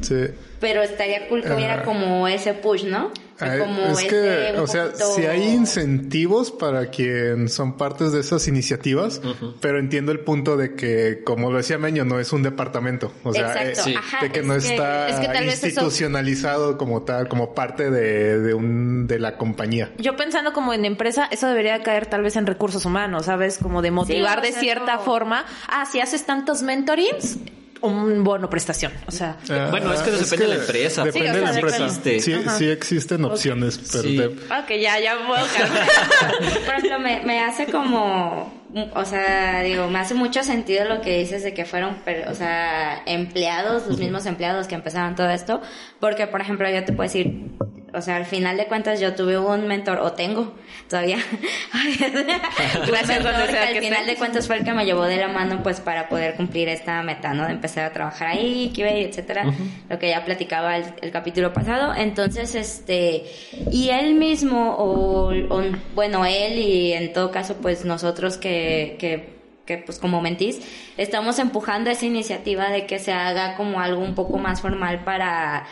[0.02, 0.26] Sí.
[0.60, 3.10] pero estaría cool que hubiera como ese push, ¿no?
[3.42, 8.20] Ay, como es que, o sea, poquito- si hay incentivos para quien son partes de
[8.20, 9.20] esas iniciativas,
[9.60, 13.12] pero entiendo el punto de que, como lo decía Meño, no es un departamento.
[13.24, 13.94] O sea, eh, Sí.
[13.94, 17.54] ajá, de que es no está es que tal vez eso- institucionalizado como tal, como
[17.54, 19.90] parte de, de un, de la compañía.
[19.98, 23.58] Yo pensando como en empresa, eso debería caer tal vez en recursos humanos, ¿sabes?
[23.58, 25.44] Como de motivar de cierta forma.
[25.68, 27.38] Ah, si haces tantos mentorings,
[27.82, 28.92] un bono prestación.
[29.06, 31.04] O sea, Ah, Bueno, es que eso depende de la empresa.
[31.04, 31.84] Depende Sí, o de la empresa.
[31.84, 32.20] existe.
[32.20, 34.16] Sí, sí existen opciones, pero Sí.
[34.16, 35.44] de- ok, ya, ya puedo
[36.66, 38.52] Por ejemplo, me, me hace como,
[38.94, 41.96] o sea, digo, me hace mucho sentido lo que dices de que fueron,
[42.30, 45.60] o sea, empleados, los mismos empleados que empezaron todo esto,
[46.00, 47.50] porque, por ejemplo, yo te puedo decir,
[47.94, 50.54] o sea, al final de cuentas yo tuve un mentor, o tengo,
[50.88, 51.18] todavía.
[53.08, 55.80] Mentor que al final de cuentas fue el que me llevó de la mano, pues,
[55.80, 57.46] para poder cumplir esta meta, ¿no?
[57.46, 59.44] De empezar a trabajar ahí, QA, etcétera,
[59.88, 61.94] lo que ya platicaba el, el capítulo pasado.
[61.94, 63.24] Entonces, este,
[63.70, 65.62] y él mismo, o, o,
[65.94, 70.60] bueno, él y en todo caso, pues, nosotros que, que que pues como mentís,
[70.96, 75.66] estamos empujando esa iniciativa de que se haga como algo un poco más formal para,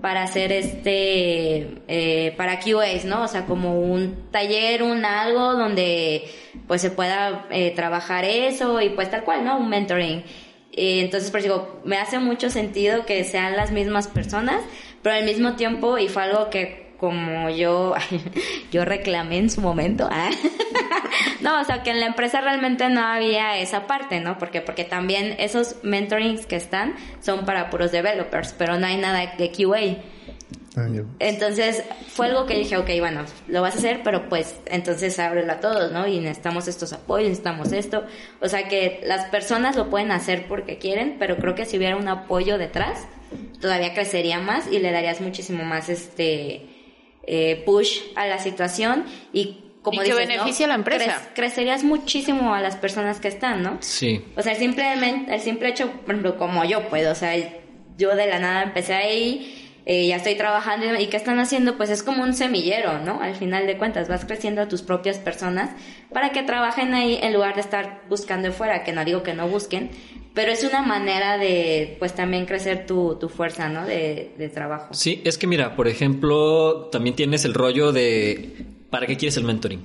[0.00, 3.22] para hacer este, eh, para QAs, ¿no?
[3.22, 6.24] O sea, como un taller, un algo donde
[6.66, 9.58] pues se pueda eh, trabajar eso y pues tal cual, ¿no?
[9.58, 10.24] Un mentoring.
[10.72, 14.62] Eh, entonces, pues digo, me hace mucho sentido que sean las mismas personas,
[15.02, 17.94] pero al mismo tiempo, y fue algo que como yo,
[18.72, 20.30] yo reclamé en su momento, ¿ah?
[21.42, 24.38] no, o sea, que en la empresa realmente no había esa parte, ¿no?
[24.38, 29.34] Porque, porque también esos mentorings que están son para puros developers, pero no hay nada
[29.36, 30.02] de QA.
[30.76, 30.88] Ah.
[31.20, 35.52] Entonces fue algo que dije, ok, bueno, lo vas a hacer, pero pues entonces ábrelo
[35.52, 36.06] a todos, ¿no?
[36.06, 38.04] Y necesitamos estos apoyos, necesitamos esto.
[38.40, 41.96] O sea que las personas lo pueden hacer porque quieren, pero creo que si hubiera
[41.96, 43.06] un apoyo detrás,
[43.60, 46.73] todavía crecería más y le darías muchísimo más este
[47.26, 50.32] eh, push a la situación y como Y que dices, ¿no?
[50.34, 51.04] beneficie a la empresa.
[51.06, 53.76] Cre- crecerías muchísimo a las personas que están, ¿no?
[53.80, 54.24] Sí.
[54.36, 57.34] O sea, simplemente, el simple hecho, por ejemplo, como yo, pues, o sea,
[57.98, 61.76] yo de la nada empecé ahí, eh, ya estoy trabajando y, ¿qué están haciendo?
[61.76, 63.20] Pues es como un semillero, ¿no?
[63.20, 65.70] Al final de cuentas, vas creciendo a tus propias personas
[66.12, 69.46] para que trabajen ahí en lugar de estar buscando fuera, que no digo que no
[69.48, 69.90] busquen,
[70.32, 73.86] pero es una manera de, pues, también crecer tu, tu fuerza, ¿no?
[73.86, 74.92] De, de trabajo.
[74.94, 79.44] Sí, es que mira, por ejemplo, también tienes el rollo de ¿para qué quieres el
[79.44, 79.84] mentoring?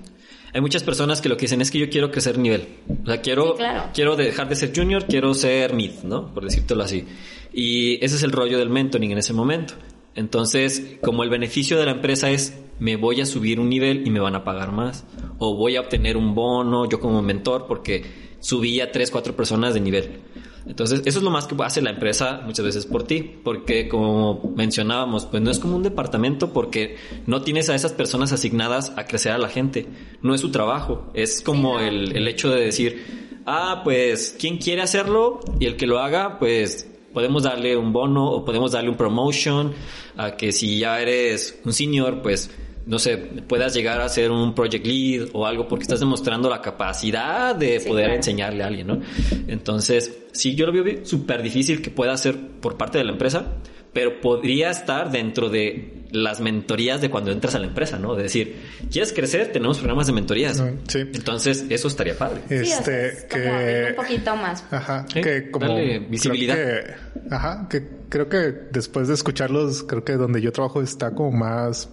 [0.51, 2.67] Hay muchas personas que lo que dicen es que yo quiero crecer nivel.
[3.03, 3.83] O sea, quiero, Sí, claro.
[3.93, 6.33] quiero dejar de ser junior, quiero ser mid, ¿no?
[6.33, 7.05] Por decírtelo así.
[7.53, 9.75] Y ese es el rollo del mentoring en ese momento.
[10.15, 14.09] Entonces, como el beneficio de la empresa es me voy a subir un nivel y
[14.09, 15.05] me van a pagar más.
[15.37, 18.03] O voy a obtener un bono yo como mentor porque
[18.39, 20.21] subí a tres, cuatro personas de nivel.
[20.65, 24.53] Entonces, eso es lo más que hace la empresa muchas veces por ti, porque como
[24.55, 29.05] mencionábamos, pues no es como un departamento porque no tienes a esas personas asignadas a
[29.05, 29.87] crecer a la gente,
[30.21, 34.81] no es su trabajo, es como el, el hecho de decir, ah, pues, ¿quién quiere
[34.81, 35.39] hacerlo?
[35.59, 36.87] Y el que lo haga, pues
[37.19, 39.73] podemos darle un bono o podemos darle un promotion
[40.15, 42.49] a que si ya eres un senior, pues
[42.85, 46.61] no sé, puedas llegar a ser un project lead o algo porque estás demostrando la
[46.61, 48.15] capacidad de Sí, poder claro.
[48.15, 49.01] enseñarle a alguien, ¿no?
[49.49, 53.57] Entonces, sí, yo lo veo súper difícil que pueda ser por parte de la empresa,
[53.93, 58.15] pero podría estar dentro de las mentorías de cuando entras a la empresa, ¿no?
[58.15, 58.55] De decir,
[58.91, 59.51] ¿quieres crecer?
[59.51, 60.63] Tenemos programas de mentorías.
[60.87, 60.99] Sí.
[60.99, 62.41] Entonces, eso estaría padre.
[62.47, 64.63] Sí, o sea, Este, es como abrir un poquito más.
[64.71, 66.55] Ajá, que como darle visibilidad.
[66.55, 68.37] creo que- ajá, que creo que
[68.71, 71.89] después de escucharlos, creo que donde yo trabajo está como más,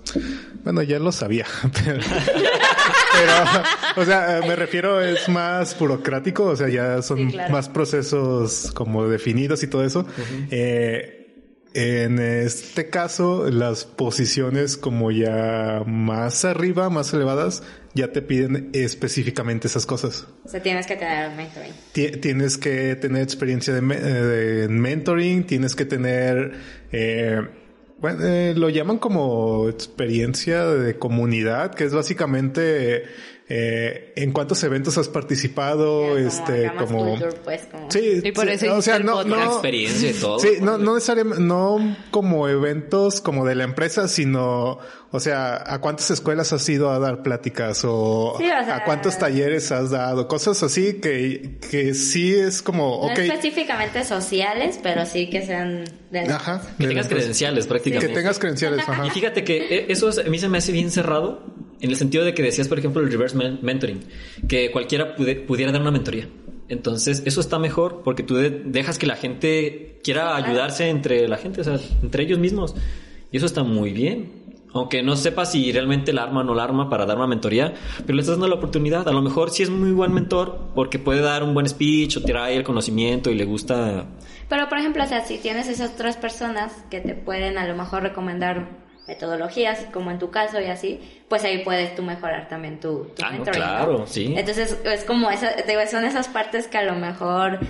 [0.64, 1.44] bueno, ya lo sabía,
[1.84, 2.00] pero,
[3.12, 7.52] pero, o sea, me refiero es más burocrático, o sea, ya son Sí, claro.
[7.52, 10.06] más procesos como definidos y todo eso.
[10.50, 11.15] Eh,
[11.76, 17.62] en este caso, las posiciones como ya más arriba, más elevadas,
[17.94, 20.26] ya te piden específicamente esas cosas.
[20.44, 21.72] O sea, tienes que tener mentoring.
[21.92, 26.52] Ti- Tienes que tener experiencia de, me- de mentoring, tienes que tener,
[26.92, 27.40] eh,
[27.98, 33.02] bueno, eh, lo llaman como experiencia de comunidad, que es básicamente eh,
[33.48, 37.10] en cuántos eventos has participado, este, como...
[37.10, 37.90] culture, pues, como...
[37.90, 40.40] Sí, Y por sí, eso o sea, no, no, Experiencia y todo.
[40.40, 44.78] Sí, no, no necesariamente, no como eventos como de la empresa, sino,
[45.16, 48.84] o sea, a cuántas escuelas has ido a dar pláticas o, Sí, o sea- a
[48.84, 55.04] cuántos talleres has dado, cosas así que, que sí es como, No específicamente sociales, pero
[55.06, 58.14] sí que sean de la ajá, Que de la tengas credenciales que prácticamente.
[58.14, 59.06] tengas credenciales, ajá.
[59.06, 61.42] Y fíjate que eh, eso es- a mí se me hace bien cerrado
[61.80, 64.00] en el sentido de que decías, por ejemplo, el reverse men- mentoring,
[64.48, 66.28] que cualquiera pude- pudiera dar una mentoría.
[66.68, 71.36] Entonces, eso está mejor porque tú de- dejas que la gente quiera ayudarse entre la
[71.36, 72.74] gente, o sea, entre ellos mismos.
[73.30, 74.45] Y eso está muy bien.
[74.80, 77.74] Aunque no sepas si realmente la arma o no la arma para dar una mentoría,
[78.04, 79.08] pero le estás dando la oportunidad.
[79.08, 82.38] A lo mejor sí es muy buen mentor porque puede dar un buen speech o
[82.38, 84.06] ahí el conocimiento y le gusta
[84.48, 87.74] Pero, por ejemplo, o sea, si tienes esas otras personas que te pueden a lo
[87.74, 92.80] mejor recomendar metodologías, como en tu caso y así, pues ahí puedes tú mejorar también
[92.80, 93.66] tu, tu Ah, no, mentoring, ¿no?
[93.66, 94.34] claro, sí.
[94.36, 97.60] Entonces, es como esa, digo, son esas partes que a lo mejor,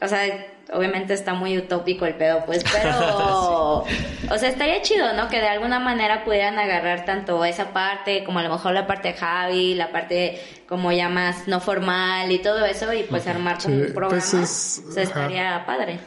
[0.00, 0.24] o sea,
[0.72, 3.84] obviamente está muy utópico el pedo, pues, pero,
[4.30, 5.28] o sea, estaría chido, ¿no?
[5.28, 9.08] Que de alguna manera pudieran agarrar tanto esa parte, como a lo mejor la parte
[9.08, 13.58] de Javi, la parte como ya más no formal y todo eso, y pues armar
[13.62, 14.08] como Sí, un programa.
[14.10, 15.12] pues es- o sea, ajá.
[15.22, 15.98] estaría padre.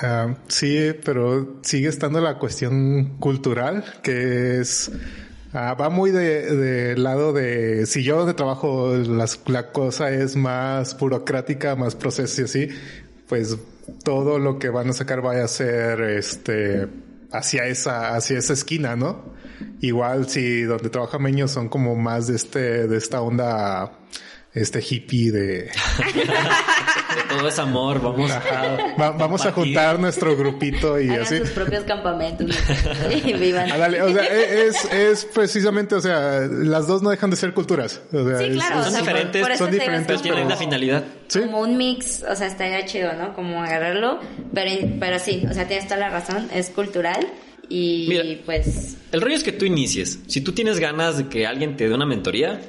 [0.00, 4.90] Ah, sí, pero sigue estando la cuestión cultural, que es
[5.52, 10.34] ah, va muy de, de lado de si yo donde trabajo las- la cosa es
[10.34, 12.68] más burocrática, más proceso y así,
[13.28, 13.58] pues
[14.04, 16.88] todo lo que van a sacar vaya a ser este
[17.30, 19.32] hacia esa hacia esa esquina, ¿no?
[19.80, 23.92] Igual si donde trabaja Meño son como más de este de esta onda
[24.54, 25.70] este hippie de
[27.28, 28.40] todo es amor, vamos a
[29.00, 31.38] Va- vamos a juntar nuestro grupito y Hagan así.
[31.38, 32.46] sus propios campamentos
[33.24, 33.70] y vivan.
[33.72, 37.36] Ah, dale, o sea, e- es, es precisamente, o sea, las dos no dejan de
[37.36, 38.00] ser culturas.
[38.12, 40.56] O sea, Sí, claro, es- o sea, son diferentes, por son diferentes, pero tienen la
[40.56, 41.04] finalidad.
[41.28, 41.40] Sí.
[41.40, 43.34] Como un mix, o sea, estaría chido, ¿no?
[43.34, 44.20] Como agarrarlo,
[44.52, 47.26] pero, pero sí, o sea, tienes toda la razón, es cultural
[47.68, 48.24] y Mira.
[48.44, 50.18] pues El rollo es que tú inicies.
[50.26, 52.60] Si tú tienes ganas de que alguien te dé una mentoría,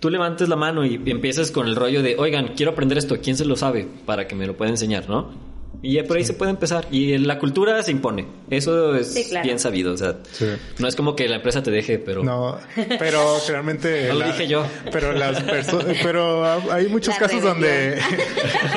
[0.00, 3.36] tú levantes la mano y empieces con el rollo de, oigan, quiero aprender esto, ¿quién
[3.36, 3.86] se lo sabe?
[4.06, 5.49] Para que me lo pueda enseñar, ¿no?
[5.82, 6.86] Y ya por ahí se puede empezar.
[6.90, 8.26] Y la cultura se impone.
[8.50, 9.44] Eso es Sí, claro.
[9.46, 9.94] bien sabido.
[9.94, 10.44] O sea, Sí.
[10.78, 12.22] no es como que la empresa te deje, pero...
[12.22, 12.58] No,
[12.98, 14.08] pero realmente.
[14.08, 14.66] No lo dije yo.
[14.92, 17.98] Pero las personas, pero hay muchos La casos donde,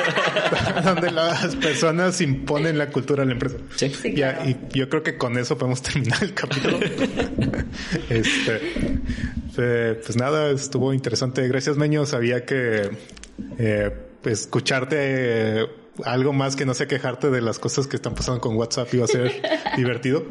[0.84, 3.56] donde las personas imponen la cultura a la empresa.
[3.76, 3.90] Sí.
[3.90, 4.50] Sí, Ya, claro.
[4.50, 6.78] y yo creo que con eso podemos terminar el capítulo.
[8.08, 8.60] este,
[9.58, 11.46] eh, pues nada, estuvo interesante.
[11.48, 12.06] Gracias, Meño.
[12.06, 12.90] Sabía que
[13.58, 13.90] eh,
[14.22, 14.96] pues, escucharte
[15.60, 15.66] eh,
[16.04, 19.04] algo más que no sea quejarte de las cosas que están pasando con WhatsApp iba
[19.04, 19.42] a ser
[19.76, 20.26] divertido.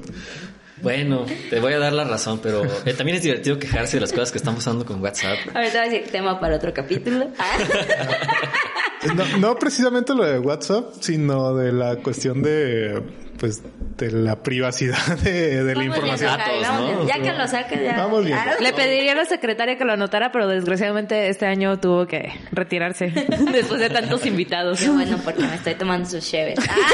[0.81, 4.11] Bueno, te voy a dar la razón, pero eh, también es divertido quejarse de las
[4.11, 5.37] cosas que están pasando con WhatsApp.
[5.53, 7.31] ahorita voy a decir tema para otro capítulo.
[7.37, 7.57] Ah.
[9.15, 13.01] No, no precisamente lo de WhatsApp, sino de la cuestión de,
[13.39, 13.61] pues,
[13.97, 16.29] de la privacidad de, de la información.
[16.31, 17.07] Javi, Datos.
[17.07, 17.97] Ya que lo saques, ya.
[17.97, 18.25] Vamos.
[18.33, 22.31] Ah, Le pediría a la secretaria que lo anotara, pero desgraciadamente este año tuvo que
[22.51, 23.07] retirarse
[23.51, 24.79] después de tantos invitados.
[24.79, 26.57] Qué bueno, porque me estoy tomando sus cheves.
[26.69, 26.87] Ah.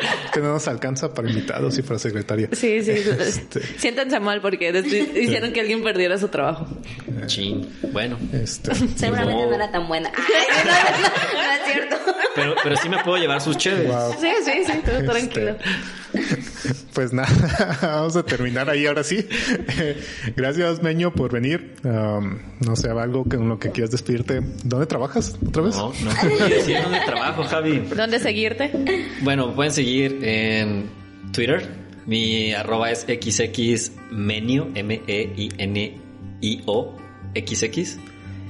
[0.32, 2.48] Que no nos alcanza para invitados y para secretaria.
[2.52, 2.90] Sí, sí.
[2.92, 3.60] Este.
[3.78, 4.70] Siéntanse mal porque
[5.20, 6.66] hicieron que alguien perdiera su trabajo.
[7.26, 7.68] Chin.
[7.92, 9.48] Bueno, Este, Seguramente No.
[9.48, 10.10] no era tan buena.
[10.16, 11.96] Ay, no, no, no, no es cierto.
[12.34, 13.88] pero, pero sí me puedo llevar sus chéves.
[13.88, 14.14] wow.
[14.20, 15.56] Sí, sí, sí, tú Este, tranquilo.
[16.94, 19.26] Pues nada, vamos a terminar ahí ahora sí.
[20.36, 21.76] Gracias, Meño, por venir.
[21.84, 24.40] Um, no sé, algo con lo que quieras despedirte.
[24.64, 25.76] ¿Dónde trabajas otra vez?
[25.76, 26.10] No, no.
[26.20, 27.78] quiero decir dónde trabajo, Javi.
[27.96, 28.70] ¿Dónde seguirte?
[29.22, 30.90] Bueno, pueden seguir en
[31.32, 31.66] Twitter.
[32.06, 35.36] Mi arroba es xxmenio, M-E-I-N-I-O,
[37.34, 37.98] XX.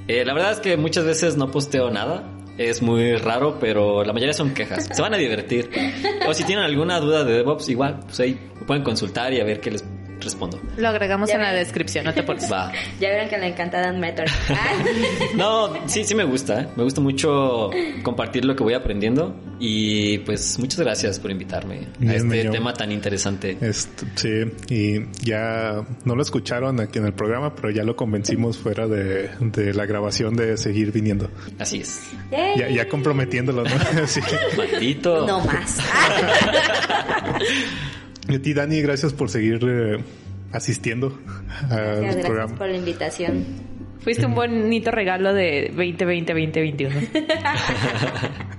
[0.09, 2.25] Eh, la verdad es que muchas veces no posteo nada.
[2.61, 4.87] Es muy raro, pero la mayoría son quejas.
[4.93, 5.71] Se van a divertir.
[6.29, 9.61] O si tienen alguna duda de DevOps, igual, pues ahí pueden consultar y a ver
[9.61, 9.83] qué les
[10.21, 10.61] respondo.
[10.77, 12.51] Lo agregamos Ya en la descripción, no te pones.
[12.51, 12.71] Va.
[13.01, 14.27] Ya vieron que le encanta Dan Metal.
[14.51, 14.83] Ah.
[15.35, 16.63] No, sí, sí me gusta.
[16.63, 16.69] ¿eh?
[16.77, 17.71] Me gusta mucho
[18.03, 19.35] compartir lo que voy aprendiendo.
[19.59, 23.59] Y pues muchas gracias por invitarme Bien, a este tema tan interesante.
[23.61, 28.57] Est- sí, y ya no lo escucharon aquí en el programa, pero ya lo convencimos
[28.59, 31.31] fuera de, de la grabación de seguir viniendo.
[31.59, 32.01] Así es.
[32.31, 32.59] Yay.
[32.59, 33.71] Ya, ya comprometiéndolo, ¿no?
[34.07, 34.21] Sí.
[34.57, 35.27] Maldito.
[35.27, 35.79] No más.
[38.31, 39.99] Y a ti, Dani, gracias por seguir eh,
[40.53, 41.19] asistiendo
[41.71, 42.55] al Gracias, programa.
[42.57, 43.45] por la invitación.
[44.03, 47.09] Fuiste un bonito regalo de 2020-2021.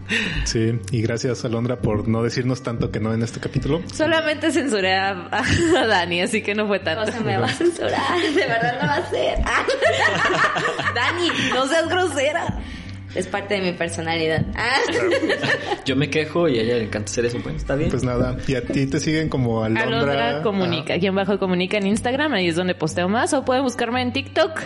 [0.43, 3.81] Sí, y gracias, Alondra, por no decirnos tanto que no en este capítulo.
[3.93, 7.11] Solamente censuré a, a Dani, así que no fue No tanto.
[7.13, 8.19] se me va a censurar.
[8.21, 9.37] De verdad no va a ser.
[10.95, 12.59] Dani, no seas grosera.
[13.15, 14.45] Es parte de mi personalidad.
[14.55, 14.79] Ah.
[15.85, 17.39] Yo me quejo y a ella le encanta hacer eso.
[17.43, 17.89] Bueno, está bien.
[17.89, 19.83] Pues nada, y a ti te siguen como Alondra.
[19.83, 20.99] Alondra Comunica.
[20.99, 23.33] Quien bajo comunica en Instagram, ahí es donde posteo más.
[23.33, 24.61] O pueden buscarme en TikTok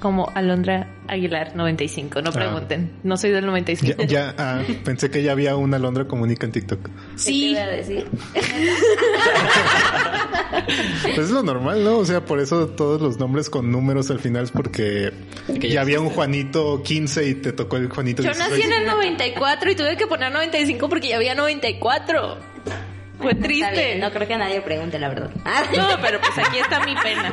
[0.00, 2.22] como Alondra Aguilar 95.
[2.22, 2.90] No pregunten.
[3.02, 3.48] No soy del Ah.
[3.48, 4.02] 95.
[4.02, 6.82] Ya, ya, ah, pensé que ya había una Alondra Comunica en TikTok.
[6.82, 7.50] ¿Qué te Sí.
[7.50, 8.06] iba a decir?
[11.02, 11.98] Pues es lo normal, ¿no?
[11.98, 15.12] O sea, por eso todos los nombres con números al final es porque
[15.46, 18.50] Que ya ya había un Juanito 15 y te tocó el Juanito Yo 16.
[18.50, 22.38] nací en el 94 y tuve que poner 95 porque ya había 94.
[23.20, 23.70] Fue triste.
[23.72, 25.30] bien, No creo que nadie pregunte la verdad.
[25.76, 27.32] No, pero pues aquí está mi pena.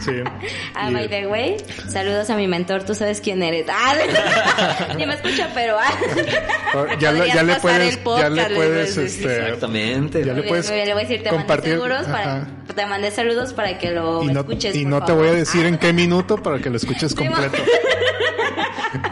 [0.00, 0.12] Sí.
[0.74, 1.56] Ah, Y, by the way,
[1.88, 3.66] saludos a mi mentor, tú sabes quién eres.
[3.68, 3.94] Ah,
[4.96, 6.86] ni me escucha, pero ah.
[6.98, 10.24] ya, le- ya le puedes, podcast, ya le puedes, este, Exactamente.
[10.24, 11.76] Ya le puedes bien, le voy a decir, te compartir.
[11.78, 14.74] mandé seguros para, te mandé saludos para que lo y no, escuches.
[14.74, 15.24] y por no te favor.
[15.26, 15.68] voy a decir Ah.
[15.68, 17.58] en qué minuto para que lo escuches completo.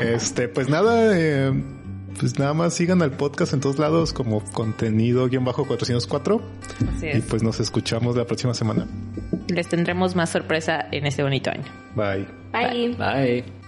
[0.01, 1.53] este, pues nada, eh,
[2.23, 6.41] pues nada más sigan al podcast en todos lados como contenido guion bajo 404
[6.97, 7.25] Así y es.
[7.25, 8.87] pues nos escuchamos la próxima semana.
[9.49, 11.64] Les tendremos más sorpresa en este bonito año.
[11.97, 12.29] Bye.
[12.53, 12.95] Bye.
[12.97, 13.62] Bye.